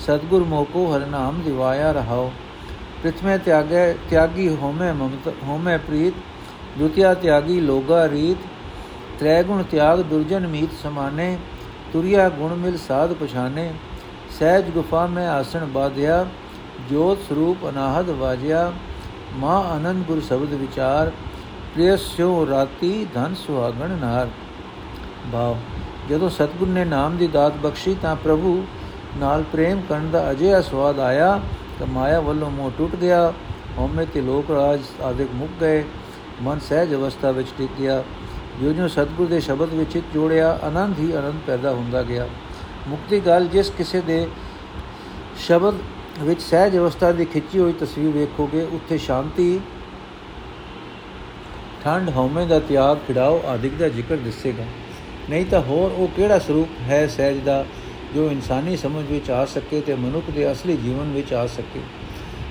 ਸਤਗੁਰ 0.00 0.44
ਮੋਕੋ 0.44 0.86
ਹਰ 0.86 1.06
ਨਾਮ 1.06 1.42
ਦਿਵਾਇਆ 1.42 1.90
ਰਹਾਓ 1.92 2.30
ਪ੍ਰਥਮੇ 3.02 3.36
ਤਿਆਗੇ 3.38 3.92
ਤਿਆਗੀ 4.10 4.48
ਹੋਮੇ 4.56 4.92
ਮਮਤ 4.92 5.28
ਹੋਮੇ 5.44 5.76
ਪ੍ਰੀਤ 5.78 6.14
ਦੁਤਿਆ 6.78 7.12
ਤਿਆਗੀ 7.14 7.60
ਲੋਗਾ 7.60 8.08
ਰੀਤ 8.08 8.46
ਤ੍ਰੈ 9.18 9.42
ਗੁਣ 9.42 9.62
ਤਿਆਗ 9.62 10.00
ਦੁਰਜਨ 10.00 10.46
ਮੀਤ 10.46 10.72
ਸਮਾਨੇ 10.82 11.36
ਤੁਰਿਆ 11.92 12.28
ਗੁਣ 12.28 12.54
ਮਿਲ 12.54 12.76
ਸਾਧ 12.78 13.12
ਪਛਾਨੇ 13.12 13.70
ਸਹਿਜ 14.40 14.68
ਗੁਫਾ 14.70 15.06
ਮੈਂ 15.06 15.28
ਆਸਣ 15.28 15.64
ਬਾਧਿਆ, 15.64 16.26
ਜੋਤ 16.90 17.18
ਸਰੂਪ 17.28 17.68
ਅਨਾਹਦ 17.68 18.10
ਵਾਜਿਆ, 18.10 18.72
ਮਾ 19.36 19.56
ਆਨੰਦ 19.70 20.04
ਗੁਰ 20.06 20.20
ਸ਼ਬਦ 20.20 20.54
ਵਿਚਾਰ 20.54 21.10
ਪ੍ਰਿਯਸਿਓ 21.74 22.46
ਰਾਤੀ 22.46 23.06
ਧਨ 23.14 23.34
ਸੁਹਾਗਣ 23.34 23.90
ਨਾਰ। 24.00 24.28
ਭਾਵ, 25.32 25.56
ਜਦੋਂ 26.10 26.30
ਸਤਗੁਰ 26.30 26.68
ਨੇ 26.68 26.84
ਨਾਮ 26.84 27.16
ਦੀ 27.16 27.26
ਦਾਤ 27.26 27.56
ਬਖਸ਼ੀ 27.56 27.94
ਤਾਂ 28.02 28.16
ਪ੍ਰਭੂ 28.16 28.64
ਨਾਲ 29.18 29.42
ਪ੍ਰੇਮ 29.42 29.82
ਕਰਨ 29.88 30.10
ਦਾ 30.10 30.30
ਅਜਿਹਾ 30.30 30.60
ਸਵਾਦ 30.60 30.98
ਆਇਆ 31.00 31.40
ਕਿ 31.78 31.84
ਮਾਇਆ 31.84 32.20
ਵੱਲੋਂ 32.20 32.50
ਮੋਹ 32.50 32.70
ਟੁੱਟ 32.78 32.96
ਗਿਆ, 32.96 33.32
ਹਉਮੈ 33.78 34.04
ਤੇ 34.04 34.20
ਲੋਕ 34.20 34.50
ਰਾਜ 34.50 34.80
ਆਦਿਕ 35.02 35.34
ਮੁੱਕ 35.34 35.52
ਗਏ, 35.60 35.84
ਮਨ 36.42 36.58
ਸਹਿਜ 36.58 36.94
ਅਵਸਥਾ 36.94 37.30
ਵਿੱਚ 37.30 37.48
ਟਿਕ 37.58 37.70
ਗਿਆ। 37.78 38.02
ਜੋ 38.62 38.72
ਜੋ 38.72 38.88
ਸਤਗੁਰ 38.88 39.26
ਦੇ 39.26 39.40
ਸ਼ਬਦ 39.40 39.74
ਵਿੱਚ 39.74 40.00
ਜੋੜਿਆ 40.14 40.58
ਆਨੰਦ 40.62 40.98
ਹੀ 40.98 41.12
ਆਨੰਦ 41.12 41.40
ਪੈਦਾ 41.46 41.70
ਹੁੰਦਾ 41.70 42.02
ਗਿਆ। 42.02 42.26
ਮੁਕਤੀ 42.88 43.20
ਗੱਲ 43.20 43.48
ਜਿਸ 43.48 43.70
ਕਿਸੇ 43.70 44.00
ਦੇ 44.00 44.26
ਸ਼ਬਦ 45.38 45.74
ਵਿੱਚ 46.20 46.42
ਸਹਿਜ 46.42 46.76
ਅਵਸਥਾ 46.76 47.12
ਦੀ 47.12 47.24
ਖਿੱਚੀ 47.24 47.58
ਹੋਈ 47.58 47.72
ਤਸਵੀਰ 47.72 48.08
ਵੇਖੋਗੇ, 48.08 48.62
ਉੱਥੇ 48.62 48.98
ਸ਼ਾਂਤੀ, 48.98 49.60
ਠੰਡ, 51.84 52.10
ਹਉਮੈ 52.16 52.44
ਦਾ 52.44 52.58
ਤਿਆਗ 52.58 52.96
ਖਿੜਾਓ 53.06 53.42
ਆਦਿਕ 53.46 53.74
ਦਾ 53.74 53.88
ਜ਼ਿਕਰ 53.88 54.16
ਦਿਸੇਗਾ। 54.16 54.64
ਨਹੀਂ 55.30 55.46
ਤਾਂ 55.46 55.60
ਹੋਰ 55.60 55.90
ਉਹ 55.90 56.08
ਕਿਹੜਾ 56.16 56.38
ਸਰੂਪ 56.38 56.68
ਹੈ 56.80 57.06
ਸਹਿਜ 57.06 57.40
ਦਾ 57.40 57.64
ਜੋ 58.14 58.30
ਇਨਸਾਨੀ 58.30 58.76
ਸਮਝ 58.76 59.06
ਵਿੱਚ 59.10 59.30
ਆ 59.30 59.44
ਸਕੇ 59.44 59.80
ਤੇ 59.80 59.94
ਮਨੁੱਖ 59.94 60.30
ਦੇ 60.30 60.52
ਅਸਲੀ 60.52 60.76
ਜੀਵਨ 60.76 61.12
ਵਿੱਚ 61.12 61.32
ਆ 61.32 61.46
ਸਕੇ? 61.46 61.80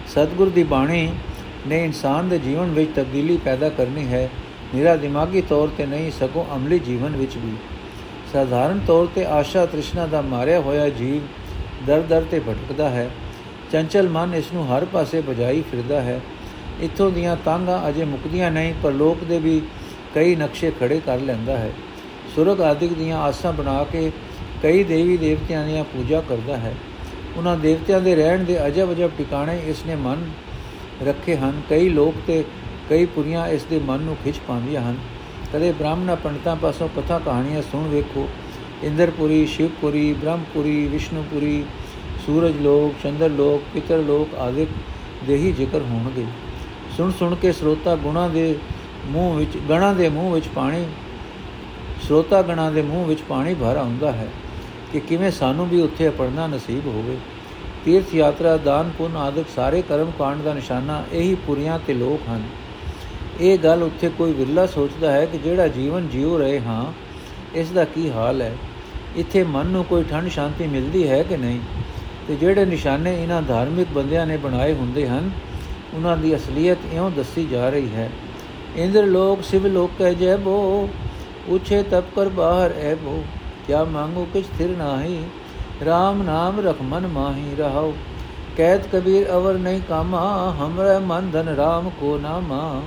ਸਤਿਗੁਰ 0.07 0.49
ਦੀ 0.49 0.63
ਬਾਣੀ 0.63 1.13
ਨੇ 1.67 1.85
ਇਨਸਾਨ 1.85 2.29
ਦੇ 2.29 2.39
ਜੀਵਨ 2.39 2.71
ਵਿੱਚ 2.71 2.91
ਤਬਦੀਲੀ 2.95 3.37
ਪੈਦਾ 3.37 3.69
ਕਰਨੀ 3.69 4.07
ਹੈ। 4.07 4.29
ਨਿਰਾ 4.75 4.95
ਦਿਮਾਗੀ 4.95 5.41
ਤੌਰ 5.41 5.69
ਤੇ 5.77 5.85
ਨਹੀਂ 5.85 6.11
ਸਕੋ 6.11 6.47
ਅਮਲੀ 6.55 6.79
ਜੀਵਨ 6.79 7.15
ਵਿੱਚ 7.15 7.37
ਵੀ। 7.37 7.53
ਸਾਧਾਰਨ 8.33 8.79
ਤੌਰ 8.87 9.07
ਤੇ 9.15 9.25
ਆਸ਼ਾ 9.25 9.65
ਤ੍ਰਿਸ਼ਨਾ 9.65 10.05
ਦਾ 10.05 10.21
ਮਾਰਿਆ 10.21 10.59
ਹੋਇਆ 10.59 10.89
ਜੀਵ 10.89 11.21
ਦਰ 11.87 12.01
ਦਰ 12.01 12.25
ਤੇ 12.31 12.39
ਭਟਕਦਾ 12.39 12.89
ਹੈ। 12.89 13.09
ਚੰਚਲ 13.71 14.09
ਮਨ 14.09 14.33
ਇਸ 14.33 14.45
ਨੂੰ 14.53 14.67
ਹਰ 14.67 14.85
ਪਾਸੇ 14.85 15.21
ਭਜਾਈ 15.21 15.63
ਫਿਰਦਾ 15.71 16.01
ਹੈ। 16.01 16.21
ਇਥੋਂ 16.81 17.11
ਦੀਆਂ 17.11 17.37
ਤਾਂਗਾ 17.45 17.89
ਅਜੇ 17.89 18.05
ਮੁਕਦੀਆਂ 18.05 18.51
ਨਹੀਂ, 18.51 18.73
ਪਰ 18.83 18.91
ਲੋਕ 18.91 19.23
ਦੇ 19.23 19.39
ਵੀ 19.39 19.61
ਕਈ 20.15 20.35
ਨਕਸ਼ੇ 20.35 20.71
ਖੜੇ 20.79 21.01
ਕਰ 21.05 21.19
ਲੈਂਦਾ 21.19 21.57
ਹੈ। 21.57 21.71
ਸੁਰਗ 22.35 22.61
ਆਦਿਕ 22.61 22.93
ਦੀਆਂ 22.93 23.19
ਆਸਾਂ 23.19 23.53
ਬਣਾ 23.53 23.83
ਕੇ 23.83 24.11
ਕਈ 24.63 24.83
ਦੇਵੀ 24.83 25.17
ਦੇਵਤਿਆਂ 25.17 25.65
ਦੀਆਂ 25.65 25.83
ਪੂਜਾ 25.83 26.21
ਕਰਦਾ 26.21 26.57
ਹੈ। 26.57 26.75
ਉਹਨਾਂ 27.37 27.57
ਦੇਵਤਿਆਂ 27.57 28.01
ਦੇ 28.01 28.15
ਰਹਿਣ 28.15 28.43
ਦੇ 28.43 28.67
ਅਜਬ 28.67 28.91
ਅਜਬ 28.91 29.11
ਟਿਕਾਣੇ 29.17 29.59
ਇਸ 29.65 29.85
ਨੇ 29.85 29.95
ਮਨ 29.95 30.31
ਰੱਖੇ 31.07 31.35
ਹਨ। 31.35 31.61
ਕਈ 31.69 31.89
ਲੋਕ 31.89 32.15
ਤੇ 32.27 32.43
ਕਈ 32.89 33.05
ਪੁਰੀਆਂ 33.05 33.47
ਇਸ 33.47 33.63
ਦੇ 33.63 33.79
ਮਨ 33.79 33.99
ਨੂੰ 33.99 34.17
ਖਿੱਚ 34.23 34.37
ਪਾਉਂਦੀਆਂ 34.47 34.81
ਹਨ। 34.81 34.97
ਕਦੇ 35.53 35.71
ਬ੍ਰਾਹਮਣਾ 35.71 36.15
ਪੰਡਤਾਂ 36.15 36.55
ਪਾਸੋਂ 36.55 36.87
ਕਥਾ 36.89 37.19
ਕਹਾਣੀਆਂ 37.19 37.61
ਸੁਣ 37.61 37.87
ਵੇਖੋ। 37.87 38.27
ਇੰਦਰਪੁਰੀ, 38.83 39.45
ਸ਼ਿਵਪੁਰੀ, 39.45 40.13
ਬ੍ਰਹਮਪੁਰੀ, 40.13 40.85
ਵਿਸ਼ਨੂਪੁਰੀ, 40.87 41.63
ਸੂਰਜ 42.25 42.59
ਲੋਕ, 42.61 42.93
ਚੰਦਰ 43.03 43.29
ਲੋਕ, 43.29 43.63
ਪਿਤਰ 43.73 43.97
ਲੋਕ 43.97 44.35
ਆਦਿਕ 44.35 44.69
ਦੇ 45.27 45.35
ਹੀ 45.35 45.51
ਜ਼ਿਕਰ 45.51 45.81
ਹੋਣਗੇ। 45.81 46.25
ਸੁਣ 46.97 47.11
ਸੁਣ 47.11 47.35
ਕੇ 47.35 47.51
ਸਰੋਤਾ 47.51 47.95
ਗੁਣਾ 47.95 48.27
ਦੇ 48.27 48.57
ਮੂੰਹ 49.05 49.37
ਵਿੱਚ, 49.37 49.57
ਗਣਾ 49.69 49.93
ਦੇ 49.93 50.09
ਮੂੰਹ 50.09 50.33
ਵਿੱਚ 50.33 50.47
ਪਾਣੀ, 50.47 50.85
ਸਰੋਤਾ 52.03 52.41
ਗਣਾ 52.41 52.69
ਦੇ 52.71 52.81
ਮੂੰਹ 52.81 53.05
ਵਿੱਚ 53.05 53.21
ਪਾਣੀ 53.21 53.53
ਭਰ 53.53 53.77
ਆਉਂਦਾ 53.77 54.11
ਹੈ 54.11 54.27
ਕਿ 54.91 54.99
ਕਿਵੇਂ 54.99 55.31
ਸਾਨੂੰ 55.31 55.67
ਵੀ 55.69 55.81
ਉੱਥੇ 55.81 56.09
ਪੜਨਾ 56.09 56.47
ਨਸੀਬ 56.47 56.87
ਹੋਵੇ। 56.87 57.17
ਤੀਰਥ 57.85 58.15
ਯਾਤਰਾ, 58.15 58.57
ਦਾਨ 58.57 58.91
ਪੁੰਨ 58.97 59.17
ਆਦਿਕ 59.17 59.45
ਸਾਰੇ 59.55 59.81
ਕਰਮ 59.81 60.11
ਕਾਂਡ 60.19 60.41
ਦਾ 60.41 60.53
ਨਿਸ਼ਾਨਾ 60.53 61.03
ਇਹੀ 61.11 61.35
ਪੁਰੀਆਂ 61.35 61.79
ਤੇ 61.87 61.93
ਲੋਕ 61.93 62.29
ਹਨ। 62.29 62.43
ਇਹ 63.39 63.57
ਗੱਲ 63.57 63.83
ਉੱਥੇ 63.83 64.09
ਕੋਈ 64.09 64.33
ਵਿਰਲਾ 64.33 64.65
ਸੋਚਦਾ 64.65 65.11
ਹੈ 65.11 65.25
ਕਿ 65.25 65.37
ਜਿਹੜਾ 65.37 65.67
ਜੀਵਨ 65.67 66.07
ਜੀਉ 66.07 66.37
ਰਹੇ 66.37 66.59
ਹਾਂ, 66.59 66.85
ਇਸ 67.55 67.71
ਦਾ 67.71 67.85
ਕੀ 67.85 68.09
ਹਾਲ 68.09 68.41
ਹੈ? 68.41 68.55
ਇੱਥੇ 69.15 69.43
ਮਨ 69.43 69.65
ਨੂੰ 69.65 69.83
ਕੋਈ 69.83 70.03
ਠੰਡ 70.03 70.29
ਸ਼ਾਂਤੀ 70.29 70.67
ਮਿਲਦੀ 70.67 71.07
ਹੈ 71.07 71.23
ਕਿ 71.23 71.37
ਨਹੀਂ? 71.37 71.59
ਤੇ 72.27 72.35
ਜਿਹੜੇ 72.35 72.65
ਨਿਸ਼ਾਨੇ 72.65 73.23
ਇਹਨਾਂ 73.23 73.41
ਧਾਰਮਿਕ 73.41 73.87
ਬੰਦਿਆਂ 73.93 74.25
ਨੇ 74.27 74.37
ਬਣਾਏ 74.37 74.73
ਹੁੰਦੇ 74.73 75.07
ਹਨ, 75.07 75.31
ਉਹਨਾਂ 75.93 76.17
ਦੀ 76.17 76.35
ਅਸਲੀਅਤ 76.35 76.77
ਇਉਂ 76.93 77.11
ਦੱਸੀ 77.11 77.45
ਜਾ 77.45 77.69
ਰਹੀ 77.69 77.89
ਹੈ। 77.95 78.09
ਇੰਦਰ 78.75 79.05
ਲੋਕ 79.05 79.43
ਸਿਵ 79.43 79.67
ਲੋਕ 79.67 79.91
ਕਹਿ 79.99 80.15
ਜੈ 80.15 80.37
ਬੋ 80.37 80.89
ਉਛੇ 81.49 81.83
ਤਪ 81.83 82.03
ਕਰ 82.15 82.29
ਬਾਹਰ 82.29 82.71
ਐ 82.71 82.95
ਬੋ 82.95 83.23
ਕਿਆ 83.67 83.83
ਮੰਗੋ 83.83 84.27
ਕਿਛ 84.33 84.45
ਥਿਰ 84.57 84.69
ਨਾਹੀ 84.69 85.23
RAM 85.83 86.23
ਨਾਮ 86.23 86.59
ਰਖ 86.59 86.81
ਮਨ 86.81 87.07
ਮਾਹੀ 87.07 87.55
ਰਹਾਓ 87.55 87.93
ਕਹਿਤ 88.57 88.87
ਕਬੀਰ 88.91 89.29
ਅਵਰ 89.31 89.53
ਨਹੀਂ 89.53 89.81
ਕਾਮਾ, 89.89 90.55
ਹਮਰੇ 90.59 90.99
ਮਨ 90.99 91.29
ਧਨ 91.31 91.55
RAM 91.59 91.89
ਕੋ 91.99 92.17
ਨਾਮਾ 92.17 92.81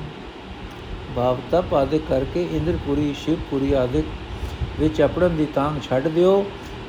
ਭਾਵ 1.17 1.39
ਤਪ 1.51 1.75
ਆਦਿਕ 1.75 2.03
ਕਰਕੇ 2.09 2.49
ਇੰਦਰਪੁਰੀ, 2.53 3.15
ਸ਼ਿਵਪੁਰੀ 3.25 3.73
ਆਦਿਕ 3.73 4.05
ਵਿੱਚ 4.81 5.01
ਆਪਣਨ 5.01 5.37
ਦੀ 5.37 5.47
ਤਾਂਗ 5.55 5.81
ਛੱਡ 5.83 6.09
ਦਿਓ। 6.09 6.45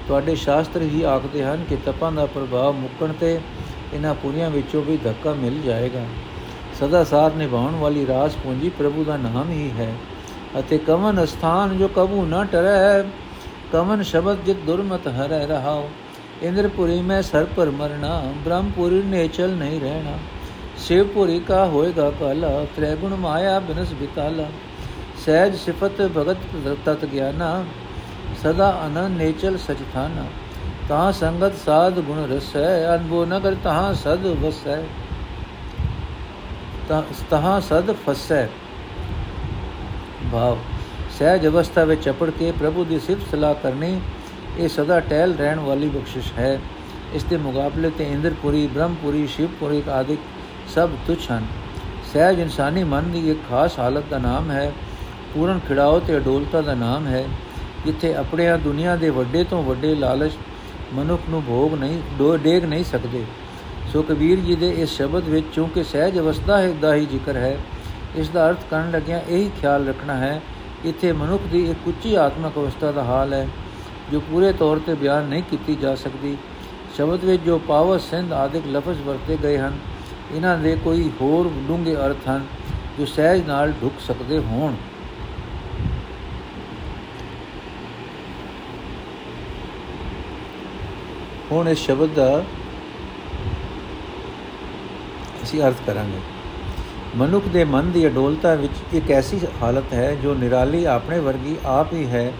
ਤੁਹਾਡੇ 0.08 0.36
ਸ਼ਾਸਤਰ 0.36 0.82
ਹੀ 0.82 1.02
ਆਖਦੇ 1.04 1.44
ਹਨ 1.44 1.64
ਕਿ 1.70 1.78
ਤਪਾਂ 1.86 2.12
ਦਾ 2.12 2.26
ਪ੍ਰਭਾਵ 2.26 2.74
ਮੁੱਕਣ 2.74 3.14
ਤੇ 3.14 3.40
ਇਹਨਾਂ 3.94 4.14
ਪੁਰੀਆਂ 4.16 4.50
ਵਿੱਚੋਂ 4.50 4.82
ਵੀ 4.82 4.98
ਧੱਕਾ 4.98 5.34
ਮਿਲ 5.34 5.62
ਜਾਏਗਾ। 5.62 6.06
ਸਦਾ 6.80 7.04
ਸਾਥ 7.04 7.36
ਨਿਭਾਉਣ 7.36 7.76
ਵਾਲੀ 7.76 8.06
ਰਾਸ 8.08 8.36
ਪੂੰਜੀ 8.36 8.70
ਪ੍ਰਭੂ 8.70 9.04
ਦਾ 9.04 9.18
ਨਾਮ 9.18 9.52
ਹੀ 9.52 9.70
ਹੈ। 9.72 9.94
ਅਤੇ 10.60 10.78
ਕਵਨ 10.78 11.26
ਸਥਾਨ 11.26 11.78
ਜੋ 11.78 11.88
ਕਬੂ 11.88 12.26
ਨਾ 12.26 12.44
ਟਰੈ, 12.44 13.04
ਕਵਨ 13.72 14.02
ਸ਼ਬਦ 14.04 14.44
ਜਿਤ 14.46 14.58
ਦੁਰਮਤ 14.66 15.08
ਹਰੈ 15.08 15.46
ਰਹਾਓ 15.48 15.90
ਇੰਦਰਪੁਰੀ 16.42 17.02
ਮੈਂ 17.02 17.22
ਸਰ 17.22 17.46
ਪਰ 17.56 17.70
ਮਰਨਾ 17.70 18.22
ਬ੍ਰਹਮਪੁਰੀ 18.46 19.02
ਨੇ 19.02 19.28
ਚਲ 19.28 19.50
ਨਹੀਂ 19.50 19.80
ਰਹਿਣਾ। 19.82 20.18
ਸ਼ਿਵਪੁਰੀ 20.78 21.40
ਕਾ 21.40 21.66
ਹੋਏਗਾ 21.66 22.10
ਕਾਲਾ, 22.10 22.66
ਤ੍ਰੈਗੁਣ 22.76 23.16
ਮਾਇਆ 23.16 23.60
ਬਿਨਸ 23.60 23.94
ਬਿਤਾਲਾ। 23.94 24.48
ਸਹਿਜ 25.26 25.56
ਸਿਫਤ 25.56 26.02
ਭਗਤ 26.18 26.38
ਤਤ 26.86 27.06
ਗਿਆਨਾ, 27.06 27.64
ਸਦਾ 28.44 28.72
ਅਨੰਦ 28.86 29.18
ਨੇਚਲ 29.18 29.58
ਸਚਥਾਨਾ। 29.58 30.26
ਤਾ 30.90 31.12
ਸੰਗਤ 31.12 31.56
ਸਾਧ 31.66 32.00
ਗੁਣ 32.00 32.24
ਰਸੈ 32.28 32.96
ਅਨਬੋ 32.96 33.26
ਨਗਰ 33.26 33.56
ਤਾ 33.64 33.94
ਸਦ 33.94 34.26
ਵਸੈ। 34.42 34.82
ਤਾ 37.30 37.60
ਸਦ 37.60 37.92
ਫਸੈ। 38.06 38.48
ਭਾਵ, 40.32 40.58
ਸਹਿਜ 41.20 41.48
ਅਵਸਥਾ 41.48 41.84
ਵਿੱਚ 41.84 42.04
ਚਪੜ 42.04 42.30
ਕੇ 42.30 42.52
ਪ੍ਰਭੂ 42.52 42.84
ਦੀ 42.86 43.00
ਸਿਫਤ 43.00 43.32
ਸਲਾਹ 43.32 43.56
ਕਰਨੀ, 43.56 44.00
ਇਹ 44.58 44.70
ਸਦਾ 44.70 45.00
ਟਹਿਲ 45.00 45.36
ਰਹਿਣ 45.36 45.60
ਵਾਲੀ 45.60 45.90
ਬਖਸ਼ਿਸ਼ 45.90 46.32
ਹੈ। 46.40 46.60
ਇਸ 47.14 47.24
ਦੇ 47.24 47.38
ਮੁਕਾਬਲੇ 47.38 47.90
ਤੇ 47.90 48.12
ਇੰਦਰਪੁਰੀ, 48.12 48.68
ਬ੍ਰਹਮਪੁਰੀ, 48.68 49.28
ਸ਼ਿਵਪੁਰੀ 49.28 49.84
ਆਦਿਕ 49.92 50.20
ਸਭ 50.76 50.90
ਤੁਛ 51.08 51.32
ਹਨ। 51.32 51.46
ਸਹਿਜ 52.14 52.40
ਇਨਸਾਨੀ 52.40 52.84
ਮਨ 52.84 53.12
ਦੀ 53.12 53.32
ਇੱਕ 53.32 53.40
ਖਾਸ 53.50 53.80
ਹਾਲਤ 53.80 54.04
ਦਾ 54.10 54.18
ਨਾਮ 54.18 54.52
ਹੈ। 54.52 54.72
ਪੂਰਨ 55.34 55.60
ਖਿੜਾਓ 55.68 56.00
ਤੇ 56.00 56.18
ਅਡੋਲਤਾ 56.18 56.62
ਦਾ 56.62 56.74
ਨਾਮ 56.74 57.08
ਹੈ। 57.08 57.26
ਜਿੱਥੇ 57.86 58.14
ਆਪਣੇ 58.16 58.48
ਆ 58.48 58.58
ਦੁਨੀਆ 58.58 58.96
ਦੇ 58.96 59.10
ਵੱਡੇ 59.10 59.44
ਤੋਂ 59.44 59.64
ਵੱਡੇ 59.64 59.96
ਲਾਲਚ 59.96 60.32
ਮਨੁੱਖ 60.94 61.22
ਨੂੰ 61.30 61.44
ਭੋਗ 61.44 61.74
ਨਹੀਂ, 61.74 62.02
ਡੋ, 62.18 62.38
ਡੇਗ 62.38 62.66
ਨਹੀਂ 62.66 62.84
ਸਕਦੇ। 62.84 63.24
ਸੋ 63.94 64.02
ਕਬੀਰ 64.02 64.40
ਜੀ 64.40 64.56
ਦੇ 64.56 64.70
ਇਸ 64.70 64.90
ਸ਼ਬਦ 64.90 65.24
ਵਿੱਚ 65.24 65.46
ਚੂੰਕਿ 65.54 65.84
ਸਹਿਜ 65.84 66.20
ਅਵਸਥਾ 66.20 66.58
ਹੈ, 66.58 66.74
ਦਾ 66.82 66.96
ਹੀ 66.96 67.06
ਜ਼ਿਕਰ 67.06 67.36
ਹੈ। 67.36 67.58
ਇਸ 68.16 68.30
ਦਾ 68.30 68.50
ਅਰਥ 68.50 68.58
ਕਰਨ 68.72 68.92
ਲੱਗਿਆ 68.92 69.22
ਇਹੀ 69.30 69.52
ਖਿਆਲ 69.62 69.88
ਰੱਖਣਾ 69.88 70.16
ਹੈ, 70.16 70.42
ਇੱਥੇ 70.86 71.12
ਮਨੁੱਖ 71.12 71.44
ਦੀ 71.44 71.70
ਇੱਕ 71.72 71.88
ਉੱਚੀ 71.88 72.16
ਆਤਮਿਕ 72.16 72.58
ਅਵਸਥਾ 72.58 72.92
ਦਾ 72.92 73.04
ਹਾਲ 73.04 73.34
ਹੈ, 73.34 73.48
ਜੋ 74.12 74.20
ਪੂਰੇ 74.20 74.54
ਤੌਰ 74.54 74.80
ਤੇ 74.86 74.94
ਬਿਆਨ 74.94 75.24
ਨਹੀਂ 75.24 75.44
ਕੀਤੀ 75.44 75.76
ਜਾ 75.76 75.96
ਸਕਦੀ। 75.96 76.38
ਸ਼ਬਦ 76.96 77.24
ਵਿੱਚ 77.24 77.44
ਜੋ 77.44 77.58
ਪਾਵਰ, 77.58 78.00
ਸਿੰਧ 78.00 78.34
ਆਦਿਕ 78.34 78.68
ਲਫ਼ਜ਼ 78.68 79.02
ਵਰਤੇ 79.02 79.38
ਗਏ 79.44 79.58
ਹਨ 79.58 79.78
ਇਹਨਾਂ 80.34 80.58
ਦੇ 80.58 80.76
ਕੋਈ 80.76 81.10
ਹੋਰ 81.22 81.50
ਡੂੰਘੇ 81.68 81.96
ਅਰਥ 81.96 82.28
ਹਨ 82.30 82.46
ਜੋ 82.98 83.06
ਸਹਿਜ 83.06 83.46
ਨਾਲ 83.48 83.72
ਢੁਕ 83.82 84.00
ਸਕਦੇ 84.00 84.40
ਹੋਣ। 84.40 84.76
ਹੁਣ 91.52 91.70
ਇਸ 91.70 91.80
ਸ਼ਬਦ 91.80 92.14
ਦਾ 92.16 92.44
ਅਸੀਂ 95.44 95.62
ਅਰਥ 95.64 95.82
ਕਰਾਂਗੇ। 95.86 96.20
ਮਨੁੱਖ 97.16 97.48
ਦੇ 97.48 97.64
ਮਨ 97.64 97.92
ਦੀ 97.92 98.08
ਅਡੋਲਤਾ 98.08 98.54
ਵਿੱਚ 98.56 98.74
ਇੱਕ 98.94 99.12
ਐਸੀ 99.12 99.40
ਹਾਲਤ 99.62 99.94
ਹੈ 99.94 100.16
ਜੋ 100.16 100.34
ਨਿਰਾਲੀ 100.34 100.86
ਆਪਣੇ 100.86 101.20
ਵਰਗੀ 101.20 101.56
ਆਪ 101.66 101.94
ਹੀ 101.94 102.06
ਹੈ। 102.08 102.32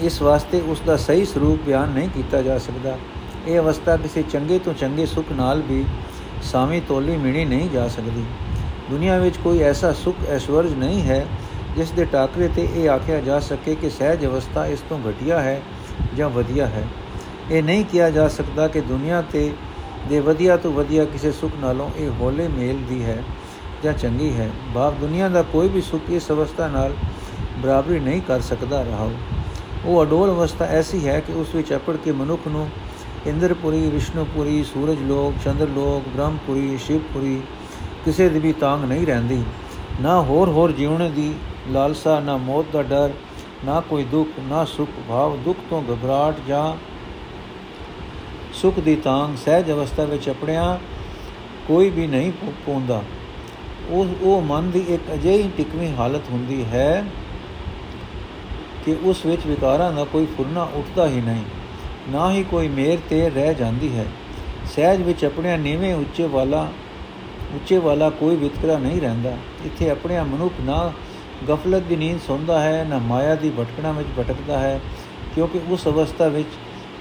ਇਸ 0.00 0.20
ਵਾਸਤੇ 0.22 0.60
ਉਸ 0.60 0.80
ਦਾ 0.80 0.96
ਸਹੀ 0.96 1.24
ਸਰੂਪ 1.24 1.60
ਬਿਆਨ 1.66 1.88
ਨਹੀਂ 1.88 2.08
ਕੀਤਾ 2.08 2.42
ਜਾ 2.42 2.58
ਸਕਦਾ। 2.58 2.96
ਇਹ 3.46 3.58
ਅਵਸਥਾ 3.58 3.96
ਕਿਸੇ 3.96 4.22
ਚੰਗੇ 4.22 4.58
ਤੋਂ 4.58 4.74
ਚੰਗੇ 4.74 5.06
ਸੁਖ 5.06 5.32
ਨਾਲ 5.32 5.62
ਵੀ 5.62 5.84
ਸਾਮੀ 6.42 6.80
ਤੋਲੀ 6.80 7.16
ਮਿਣੀ 7.16 7.44
ਨਹੀਂ 7.44 7.70
ਜਾ 7.70 7.88
ਸਕਦੀ। 7.88 8.24
ਦੁਨੀਆ 8.90 9.18
ਵਿੱਚ 9.18 9.36
ਕੋਈ 9.36 9.62
ਐਸਾ 9.62 9.92
ਸੁਖ 9.92 10.16
ਐਸ਼ਵਰਜ 10.28 10.74
ਨਹੀਂ 10.74 11.02
ਹੈ, 11.02 11.26
ਜਿਸ 11.76 11.90
ਦੇ 11.90 12.04
ਟਾਕਰੇ 12.04 12.48
ਤੇ 12.48 12.68
ਇਹ 12.74 12.88
ਆਖਿਆ 12.90 13.20
ਜਾ 13.20 13.40
ਸਕੇ 13.40 13.74
ਕਿ 13.74 13.90
ਸਹਿਜ 13.90 14.26
ਅਵਸਥਾ 14.26 14.66
ਇਸ 14.66 14.80
ਤੋਂ 14.88 14.98
ਘਟੀਆ 15.10 15.40
ਹੈ 15.40 15.62
ਜਾਂ 16.16 16.30
ਵਧੀਆ 16.30 16.66
ਹੈ। 16.66 16.84
ਇਹ 17.50 17.62
ਨਹੀਂ 17.62 17.84
ਕਿਹਾ 17.84 18.10
ਜਾ 18.10 18.28
ਸਕਦਾ 18.28 18.68
ਕਿ 18.68 18.80
ਦੁਨੀਆ 18.80 19.22
ਤੇ 19.22 19.52
ਦੇ 20.08 20.20
ਵਧੀਆ 20.20 20.56
ਤੋਂ 20.56 20.72
ਵਧੀਆ 20.72 21.04
ਕਿਸੇ 21.04 21.32
ਸੁਖ 21.32 21.52
ਨਾਲੋਂ 21.60 21.90
ਇਹ 21.96 22.10
ਹੋਲੇ 22.10 22.48
ਮੇਲ 22.48 22.78
ਦੀ 22.88 23.04
ਹੈ 23.04 23.24
ਜਾਂ 23.84 23.92
ਚੰਗੀ 23.92 24.32
ਹੈ। 24.34 24.50
ਬਾਪ 24.74 24.94
ਦੁਨੀਆ 24.94 25.28
ਦਾ 25.28 25.42
ਕੋਈ 25.42 25.68
ਵੀ 25.68 25.80
ਸੁਖ 25.80 26.10
ਇਸ 26.10 26.30
ਅਵਸਥਾ 26.30 26.68
ਨਾਲ 26.68 26.92
ਬਰਾਬਰੀ 27.58 28.00
ਨਹੀਂ 28.00 28.22
ਕਰ 28.22 28.40
ਸਕਦਾ 28.40 28.82
ਰਹਾ। 28.82 29.10
ਉਹ 29.84 30.02
ਅਡੋਲ 30.02 30.30
ਅਵਸਥਾ 30.30 30.64
ਐਸੀ 30.64 31.08
ਹੈ 31.08 31.20
ਕਿ 31.20 31.32
ਉਸ 31.32 31.54
ਵਿੱਚ 31.54 31.74
ਅਪੜ 31.74 31.96
ਕੇ 31.96 32.12
ਮਨੁੱਖ 32.12 32.48
ਨੂੰ 32.48 32.68
ਇੰਦਰਪੁਰੀ, 33.28 33.80
ਵਿਸ਼ਨੂਪੁਰੀ 33.90 34.62
ਸੂਰਜ 34.64 35.00
ਲੋਕ 35.02 35.34
ਚੰਦਰ 35.44 35.68
ਲੋਕ 35.68 36.08
ਬ੍ਰਹਮਪੁਰੀ, 36.08 36.76
ਸ਼ਿਵਪੁਰੀ, 36.86 37.40
ਕਿਸੇ 38.04 38.28
ਦੀ 38.28 38.38
ਵੀ 38.38 38.52
ਤਾਂਗ 38.52 38.84
ਨਹੀਂ 38.84 39.06
ਰਹਿੰਦੀ। 39.06 39.42
ਨਾ 40.00 40.20
ਹੋਰ 40.22 40.48
ਹੋਰ 40.48 40.72
ਜੀਵਨ 40.72 41.10
ਦੀ 41.14 41.32
ਲਾਲਸਾ, 41.68 42.18
ਨਾ 42.20 42.36
ਮੌਤ 42.36 42.66
ਦਾ 42.72 42.82
ਡਰ, 42.82 43.12
ਨਾ 43.64 43.80
ਕੋਈ 43.80 44.04
ਦੁੱਖ, 44.04 44.38
ਨਾ 44.40 44.64
ਸੁਖ 44.64 44.88
ਭਾਵ। 45.08 45.36
ਦੁੱਖ 45.36 45.58
ਤੋਂ 45.70 45.82
ਘਬਰਾਹਟ 45.82 46.40
ਜਾਂ 46.48 46.76
ਸੁਖ 48.54 48.78
ਦੀ 48.80 48.96
ਤਾਂਗ 48.96 49.36
ਸਹਿਜ 49.36 49.70
ਅਵਸਥਾ 49.70 50.04
ਵਿੱਚ 50.04 50.28
ਆਪਣਿਆ 50.28 50.78
ਕੋਈ 51.68 51.90
ਵੀ 51.90 52.06
ਨਹੀਂ 52.06 52.32
ਪਉਂਦਾ 52.66 53.02
ਉਹ 53.90 54.06
ਉਹ 54.22 54.42
ਮਨ 54.42 54.70
ਦੀ 54.70 54.84
ਇੱਕ 54.88 55.12
ਅਜਿਹੀ 55.14 55.50
ਟਿਕਵੀਂ 55.56 55.94
ਹਾਲਤ 55.96 56.30
ਹੁੰਦੀ 56.30 56.64
ਹੈ 56.64 57.04
ਕਿ 58.84 58.96
ਉਸ 59.04 59.24
ਵਿੱਚ 59.26 59.46
ਵਿਕਾਰਾਂ 59.46 59.92
ਦਾ 59.92 60.04
ਕੋਈ 60.04 60.26
ਫੁਰਨਾ 60.36 60.62
ਉੱਠਦਾ 60.74 61.06
ਹੀ 61.08 61.20
ਨਹੀਂ। 61.20 61.44
ਨਾ 62.10 62.30
ਹੀ 62.32 62.42
ਕੋਈ 62.42 62.68
ਮੇਰ 62.68 62.98
ਤੇ 63.10 63.28
ਰਹਿ 63.30 63.54
ਜਾਂਦੀ 63.54 63.96
ਹੈ। 63.98 64.06
ਸਹਿਜ 64.76 65.02
ਵਿੱਚ 65.02 65.24
ਆਪਣੇ 65.24 65.56
ਨੀਵੇਂ 65.56 65.94
ਉੱਚੇ 65.94 66.26
ਵਾਲਾ 66.26 66.68
ਉੱਚੇ 67.54 67.78
ਵਾਲਾ 67.78 68.10
ਕੋਈ 68.10 68.36
ਵਿਤਕਰਾ 68.36 68.78
ਨਹੀਂ 68.78 69.00
ਰਹਿੰਦਾ। 69.00 69.36
ਇੱਥੇ 69.66 69.90
ਆਪਣੇ 69.90 70.20
ਮਨੁੱਖ 70.20 70.54
ਨਾ 70.60 70.92
ਗਫਲਤ 71.48 71.82
ਦੀ 71.82 71.96
ਨੀਂਦ 71.96 72.18
ਸੌਂਦਾ 72.26 72.60
ਹੈ, 72.60 72.84
ਨਾ 72.88 72.98
ਮਾਇਆ 72.98 73.34
ਦੀ 73.34 73.50
ਭਟਕਣਾ 73.50 73.92
ਵਿੱਚ 73.92 74.08
ਭਟਕਦਾ 74.18 74.58
ਹੈ, 74.58 74.80
ਕਿਉਂਕਿ 75.34 75.60
ਉਸ 75.70 75.86
ਅਵਸਥਾ 75.86 76.28
ਵਿੱਚ 76.28 76.48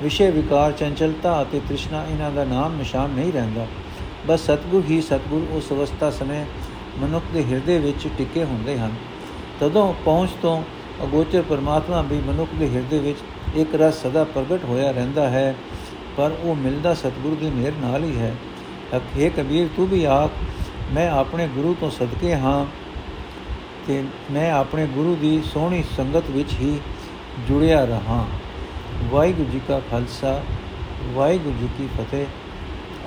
ਵਿਸ਼ੇ 0.04 0.30
ਵਿਕਾਰ, 0.32 0.72
ਚੰਚਲਤਾ 0.72 1.41
ਅਤੇ 1.41 1.62
ਤ੍ਰਿਸ਼ਨਾ 1.67 2.06
ਇਹਨਾਂ 2.06 2.32
ਦਾ 2.32 2.43
ਨਾਮ 2.43 2.78
ਨਿਸ਼ਾਨ 2.78 3.10
ਨਹੀਂ 3.10 3.32
ਰਹਿੰਦਾ। 3.34 3.67
ਬਸ 4.28 4.46
ਸਤਗੁਰ 4.46 4.84
ਹੀ 4.89 5.02
ਸਤਗੁਰ 5.02 5.48
ਉਸ 5.52 5.72
ਅਵਸਥਾ 5.72 6.10
ਸਮੇਂ 6.10 6.46
ਮਨੁੱਖ 7.00 7.26
ਦੇ 7.34 7.43
ਹਿਰਦੇ 7.43 7.78
ਵਿੱਚ 7.78 8.08
ਟਿਕੇ 8.17 8.43
ਹੁੰਦੇ 8.43 8.78
ਹਨ। 8.80 8.93
ਤਦੋਂ 9.60 9.93
ਪਹੁੰਚ 10.06 10.30
ਤੋਂ 10.41 10.62
ਅਗੋਚਰ 11.04 11.41
ਪਰਮਾਤਮਾ 11.41 12.02
ਵੀ 12.02 12.20
ਮਨੁੱਖ 12.28 12.50
ਦੇ 12.60 12.70
ਹਿਰਦੇ 12.70 13.00
ਵਿੱਚ 13.00 13.17
ਇੱਕ 13.55 13.75
ਰਸ 13.75 14.01
ਸਦਾ 14.01 14.23
ਪ੍ਰਗਟ 14.23 14.65
ਹੋਇਆ 14.65 14.91
ਰਹਿੰਦਾ 14.91 15.29
ਹੈ, 15.29 15.55
ਪਰ 16.17 16.31
ਉਹ 16.43 16.55
ਮਿਲਦਾ 16.55 16.93
ਸਤਗੁਰ 16.93 17.36
ਦੀ 17.36 17.49
ਮਿਹਰ 17.49 17.73
ਨਾਲ 17.81 18.03
ਹੀ 18.03 18.17
ਹੈ। 18.17 18.36
ਅਖੇ 18.97 19.29
ਕਬੀਰ, 19.29 19.67
ਤੂੰ 19.75 19.88
ਵੀ 19.88 20.03
ਆਖ, 20.05 20.31
ਮੈਂ 20.93 21.10
ਆਪਣੇ 21.12 21.47
ਗੁਰੂ 21.47 21.75
ਤੋਂ 21.79 21.91
ਸਦਕੇ 21.91 22.36
ਹਾਂ 22.36 22.65
ਤੇ 23.88 24.03
ਮੈਂ 24.31 24.51
ਆਪਣੇ 24.51 24.88
ਗੁਰੂ 24.88 25.15
ਦੀ 25.15 25.41
ਸੋਹਣੀ 25.53 25.83
ਸੰਗਤ 25.97 26.29
ਵਿੱਚ 26.29 26.53
ਹੀ 26.53 26.79
ਜੁੜਿਆ 27.47 27.83
ਰਹਾ। 27.86 28.25
ਵਾਹਿਗੁਰੂ 29.03 29.49
ਜੀ 29.49 29.62
ਕਾ 29.67 29.81
ਖਾਲਸਾ, 29.91 30.41
ਵਾਹਿਗੁਰੂ 31.13 31.55
ਜੀ 31.62 31.69
ਕੀ 31.77 31.88
ਫਤਿਹ। 31.97 32.25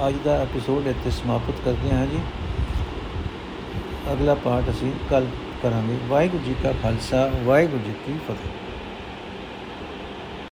ਅੱਜ 0.08 0.14
ਦਾ 0.24 0.36
ਐਪੀਸੋਡ 0.36 0.86
ਇੱਥੇ 0.86 1.10
ਸਮਾਪਤ 1.10 1.54
ਕਰਦੇ 1.64 1.90
ਹਾਂ 1.90 2.06
ਜੀ। 2.06 2.20
ਅਗਲਾ 4.12 4.34
ਪਾਠ 4.34 4.70
ਅਸੀਂ 4.70 4.92
ਕੱਲ 5.10 5.26
ਕਰਾਂਗੇ। 5.62 5.96
ਵਾਹਿਗੁਰੂ 6.08 6.44
ਜੀ 6.44 6.54
ਕਾ 6.62 6.72
ਖਾਲਸਾ, 6.82 7.30
ਵਾਹਿਗੁਰੂ 7.44 7.82
ਜੀ 7.86 7.92
ਕੀ 8.06 8.12
ਫਤਿਹ। 8.28 8.69